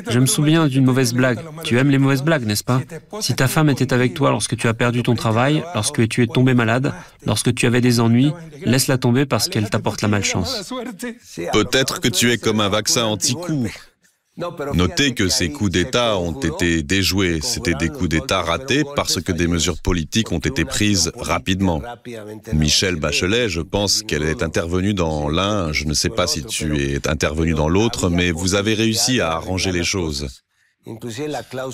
Je 0.09 0.19
me 0.19 0.25
souviens 0.25 0.67
d'une 0.67 0.85
mauvaise 0.85 1.13
blague. 1.13 1.39
Tu 1.63 1.77
aimes 1.77 1.89
les 1.89 1.97
mauvaises 1.97 2.23
blagues, 2.23 2.45
n'est-ce 2.45 2.63
pas 2.63 2.81
Si 3.19 3.35
ta 3.35 3.47
femme 3.47 3.69
était 3.69 3.93
avec 3.93 4.13
toi 4.13 4.31
lorsque 4.31 4.55
tu 4.55 4.67
as 4.67 4.73
perdu 4.73 5.03
ton 5.03 5.15
travail, 5.15 5.63
lorsque 5.75 6.07
tu 6.07 6.23
es 6.23 6.27
tombé 6.27 6.53
malade, 6.53 6.93
lorsque 7.25 7.53
tu 7.53 7.65
avais 7.65 7.81
des 7.81 7.99
ennuis, 7.99 8.31
laisse-la 8.63 8.97
tomber 8.97 9.25
parce 9.25 9.49
qu'elle 9.49 9.69
t'apporte 9.69 10.01
la 10.01 10.07
malchance. 10.07 10.73
Peut-être 11.53 11.99
que 11.99 12.07
tu 12.07 12.31
es 12.31 12.37
comme 12.37 12.59
un 12.59 12.69
vaccin 12.69 13.05
anti-coup. 13.05 13.67
Notez 14.37 15.15
que 15.15 15.29
ces 15.29 15.49
coups 15.49 15.71
d'État 15.71 16.17
ont 16.17 16.39
été 16.39 16.83
déjoués. 16.83 17.39
C'était 17.41 17.73
des 17.73 17.89
coups 17.89 18.09
d'État 18.09 18.41
ratés 18.41 18.83
parce 18.95 19.19
que 19.19 19.31
des 19.31 19.47
mesures 19.47 19.81
politiques 19.81 20.31
ont 20.31 20.39
été 20.39 20.63
prises 20.63 21.11
rapidement. 21.15 21.81
Michel 22.53 22.97
Bachelet, 22.97 23.49
je 23.49 23.61
pense 23.61 24.03
qu'elle 24.03 24.23
est 24.23 24.43
intervenue 24.43 24.93
dans 24.93 25.27
l'un, 25.27 25.71
je 25.71 25.85
ne 25.85 25.93
sais 25.93 26.09
pas 26.09 26.27
si 26.27 26.43
tu 26.43 26.79
es 26.79 27.07
intervenu 27.07 27.53
dans 27.53 27.67
l'autre, 27.67 28.09
mais 28.09 28.31
vous 28.31 28.53
avez 28.53 28.75
réussi 28.75 29.21
à 29.21 29.31
arranger 29.31 29.71
les 29.71 29.83
choses. 29.83 30.27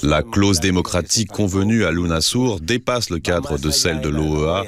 La 0.01 0.23
clause 0.23 0.59
démocratique 0.59 1.29
convenue 1.29 1.83
à 1.83 1.91
l'UNASUR 1.91 2.59
dépasse 2.61 3.09
le 3.09 3.19
cadre 3.19 3.59
de 3.59 3.69
celle 3.69 4.01
de 4.01 4.09
l'OEA, 4.09 4.63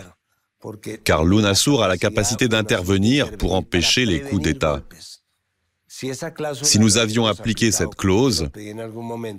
car 1.03 1.23
l'UNASUR 1.23 1.81
a 1.81 1.88
la 1.88 1.97
capacité 1.97 2.47
d'intervenir 2.47 3.38
pour 3.38 3.55
empêcher 3.55 4.05
les 4.05 4.19
coups 4.21 4.41
d'État. 4.41 4.84
Si 6.62 6.80
nous 6.80 6.98
avions 6.98 7.26
appliqué 7.26 7.72
cette 7.72 7.96
clause, 7.96 8.50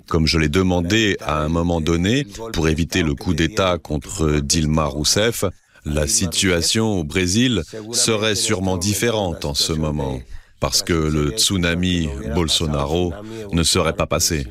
comme 0.07 0.27
je 0.27 0.37
l'ai 0.37 0.49
demandé 0.49 1.17
à 1.21 1.41
un 1.41 1.49
moment 1.49 1.81
donné, 1.81 2.25
pour 2.53 2.67
éviter 2.67 3.03
le 3.03 3.13
coup 3.15 3.33
d'État 3.33 3.77
contre 3.77 4.39
Dilma 4.39 4.85
Rousseff, 4.85 5.45
la 5.85 6.07
situation 6.07 6.99
au 6.99 7.03
Brésil 7.03 7.63
serait 7.91 8.35
sûrement 8.35 8.77
différente 8.77 9.45
en 9.45 9.53
ce 9.53 9.73
moment, 9.73 10.19
parce 10.59 10.83
que 10.83 10.93
le 10.93 11.31
tsunami 11.31 12.09
Bolsonaro 12.35 13.13
ne 13.51 13.63
serait 13.63 13.93
pas 13.93 14.07
passé. 14.07 14.47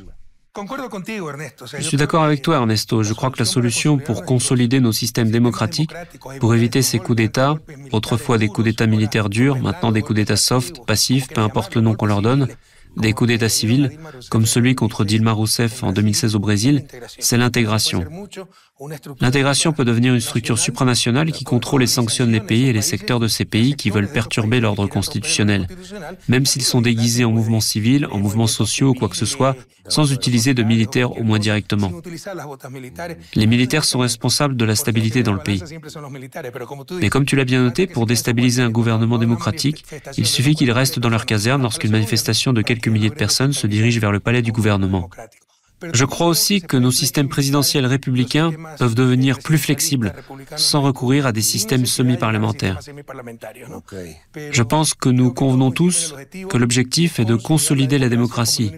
Je 1.77 1.83
suis 1.83 1.97
d'accord 1.97 2.23
avec 2.23 2.43
toi, 2.43 2.57
Ernesto. 2.57 3.03
Je 3.03 3.13
crois 3.13 3.31
que 3.31 3.39
la 3.39 3.45
solution 3.45 3.99
pour 3.99 4.25
consolider 4.25 4.81
nos 4.81 4.93
systèmes 4.93 5.31
démocratiques, 5.31 5.93
pour 6.41 6.55
éviter 6.55 6.83
ces 6.83 6.99
coups 6.99 7.17
d'État, 7.17 7.57
autrefois 7.93 8.39
des 8.39 8.49
coups 8.49 8.65
d'État 8.65 8.87
militaires 8.87 9.29
durs, 9.29 9.59
maintenant 9.59 9.93
des 9.93 10.03
coups 10.03 10.17
d'État 10.17 10.37
soft, 10.37 10.85
passifs, 10.87 11.29
peu 11.29 11.41
importe 11.41 11.75
le 11.75 11.81
nom 11.81 11.95
qu'on 11.95 12.07
leur 12.07 12.23
donne, 12.23 12.49
des 12.97 13.13
coups 13.13 13.29
d'État 13.29 13.49
civils, 13.49 13.99
comme 14.31 14.47
celui 14.47 14.75
contre 14.75 15.05
Dilma 15.05 15.33
Rousseff 15.33 15.83
en 15.83 15.93
2016 15.93 16.35
au 16.35 16.39
Brésil, 16.39 16.87
c'est 17.19 17.37
l'intégration. 17.37 18.05
L'intégration 19.21 19.73
peut 19.73 19.87
devenir 19.87 20.13
une 20.13 20.21
structure 20.21 20.59
supranationale 20.59 21.33
qui 21.33 21.45
contrôle 21.45 21.83
et 21.83 21.87
sanctionne 21.87 22.31
les 22.31 22.41
pays 22.41 22.69
et 22.69 22.73
les 22.75 22.83
secteurs 22.83 23.21
de 23.21 23.29
ces 23.29 23.47
pays 23.47 23.75
qui 23.75 23.89
veulent 23.89 24.11
perturber 24.11 24.61
l'ordre 24.61 24.87
constitutionnel, 24.87 25.67
même 26.29 26.45
s'ils 26.45 26.63
sont 26.63 26.83
déguisés 26.83 27.25
en 27.25 27.33
mouvements 27.33 27.61
civils, 27.61 28.07
en 28.11 28.19
mouvements 28.19 28.47
sociaux 28.47 28.91
ou 28.91 28.95
quoi 28.95 29.09
que 29.09 29.17
ce 29.17 29.25
soit, 29.25 29.57
sans 29.89 30.13
utiliser 30.13 30.53
de 30.53 30.63
militaires 30.63 31.19
au 31.19 31.23
moins 31.23 31.39
directement. 31.39 31.91
Les 33.35 33.47
militaires 33.47 33.85
sont 33.85 34.01
responsables 34.01 34.57
de 34.57 34.65
la 34.67 34.77
stabilité 34.77 35.23
dans 35.23 35.33
le 35.33 35.43
pays. 35.43 35.63
Mais 37.01 37.09
comme 37.09 37.25
tu 37.25 37.37
l'as 37.37 37.45
bien 37.45 37.63
noté, 37.63 37.87
pour 37.87 38.05
déstabiliser 38.05 38.63
un 38.63 38.71
gouvernement 38.71 39.17
démocratique, 39.17 39.87
il 40.19 40.27
suffit 40.27 40.55
qu'ils 40.55 40.73
restent 40.73 40.99
dans 40.99 41.09
leur 41.09 41.25
caserne 41.25 41.63
lorsqu'une 41.63 41.93
manifestation 41.93 42.53
de 42.53 42.61
quelques 42.61 42.89
milliers 42.89 43.11
de 43.11 43.15
personnes 43.15 43.55
se 43.55 43.67
dirige 43.67 43.99
vers 44.01 44.13
le 44.13 44.21
palais 44.21 44.43
du 44.43 44.53
gouvernement. 44.53 45.09
Je 45.93 46.05
crois 46.05 46.29
aussi 46.29 46.63
que 46.63 46.77
nos 46.77 46.91
systèmes 46.91 47.29
présidentiels 47.29 47.87
républicains 47.87 48.53
peuvent 48.79 48.95
devenir 48.95 49.39
plus 49.39 49.59
flexibles 49.59 50.15
sans 50.57 50.81
recourir 50.81 51.27
à 51.27 51.33
des 51.33 51.43
systèmes 51.43 51.87
semi-parlementaires. 51.87 52.81
Je 54.53 54.63
pense 54.63 54.95
que 54.95 55.09
nous 55.09 55.33
convenons 55.33 55.71
tous 55.71 56.15
que 56.49 56.57
l'objectif 56.57 57.21
est 57.21 57.25
de 57.25 57.35
consolider 57.37 57.99
la 57.99 58.09
démocratie 58.09 58.73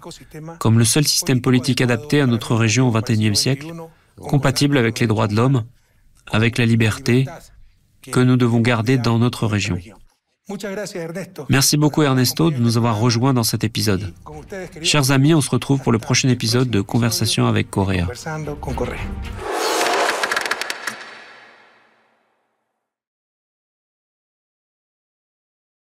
comme 0.58 0.78
le 0.78 0.84
seul 0.84 1.06
système 1.06 1.40
politique 1.40 1.80
adapté 1.80 2.20
à 2.20 2.26
notre 2.26 2.54
région 2.56 2.88
au 2.88 2.92
XXIe 2.92 3.36
siècle, 3.36 3.72
compatible 4.16 4.76
avec 4.76 4.98
les 4.98 5.06
droits 5.06 5.28
de 5.28 5.36
l'homme, 5.36 5.64
avec 6.32 6.58
la 6.58 6.66
liberté 6.66 7.26
que 8.10 8.20
nous 8.20 8.36
devons 8.36 8.60
garder 8.60 8.98
dans 8.98 9.18
notre 9.18 9.46
région. 9.46 9.78
Merci 11.48 11.76
beaucoup 11.76 12.02
Ernesto 12.02 12.50
de 12.50 12.58
nous 12.58 12.76
avoir 12.76 12.98
rejoints 12.98 13.34
dans 13.34 13.42
cet 13.42 13.64
épisode. 13.64 14.12
Chers 14.82 15.10
amis, 15.10 15.34
on 15.34 15.40
se 15.40 15.50
retrouve 15.50 15.80
pour 15.80 15.92
le 15.92 15.98
prochain 15.98 16.28
épisode 16.28 16.70
de 16.70 16.80
Conversation 16.80 17.46
avec 17.46 17.70
Correa. 17.70 18.06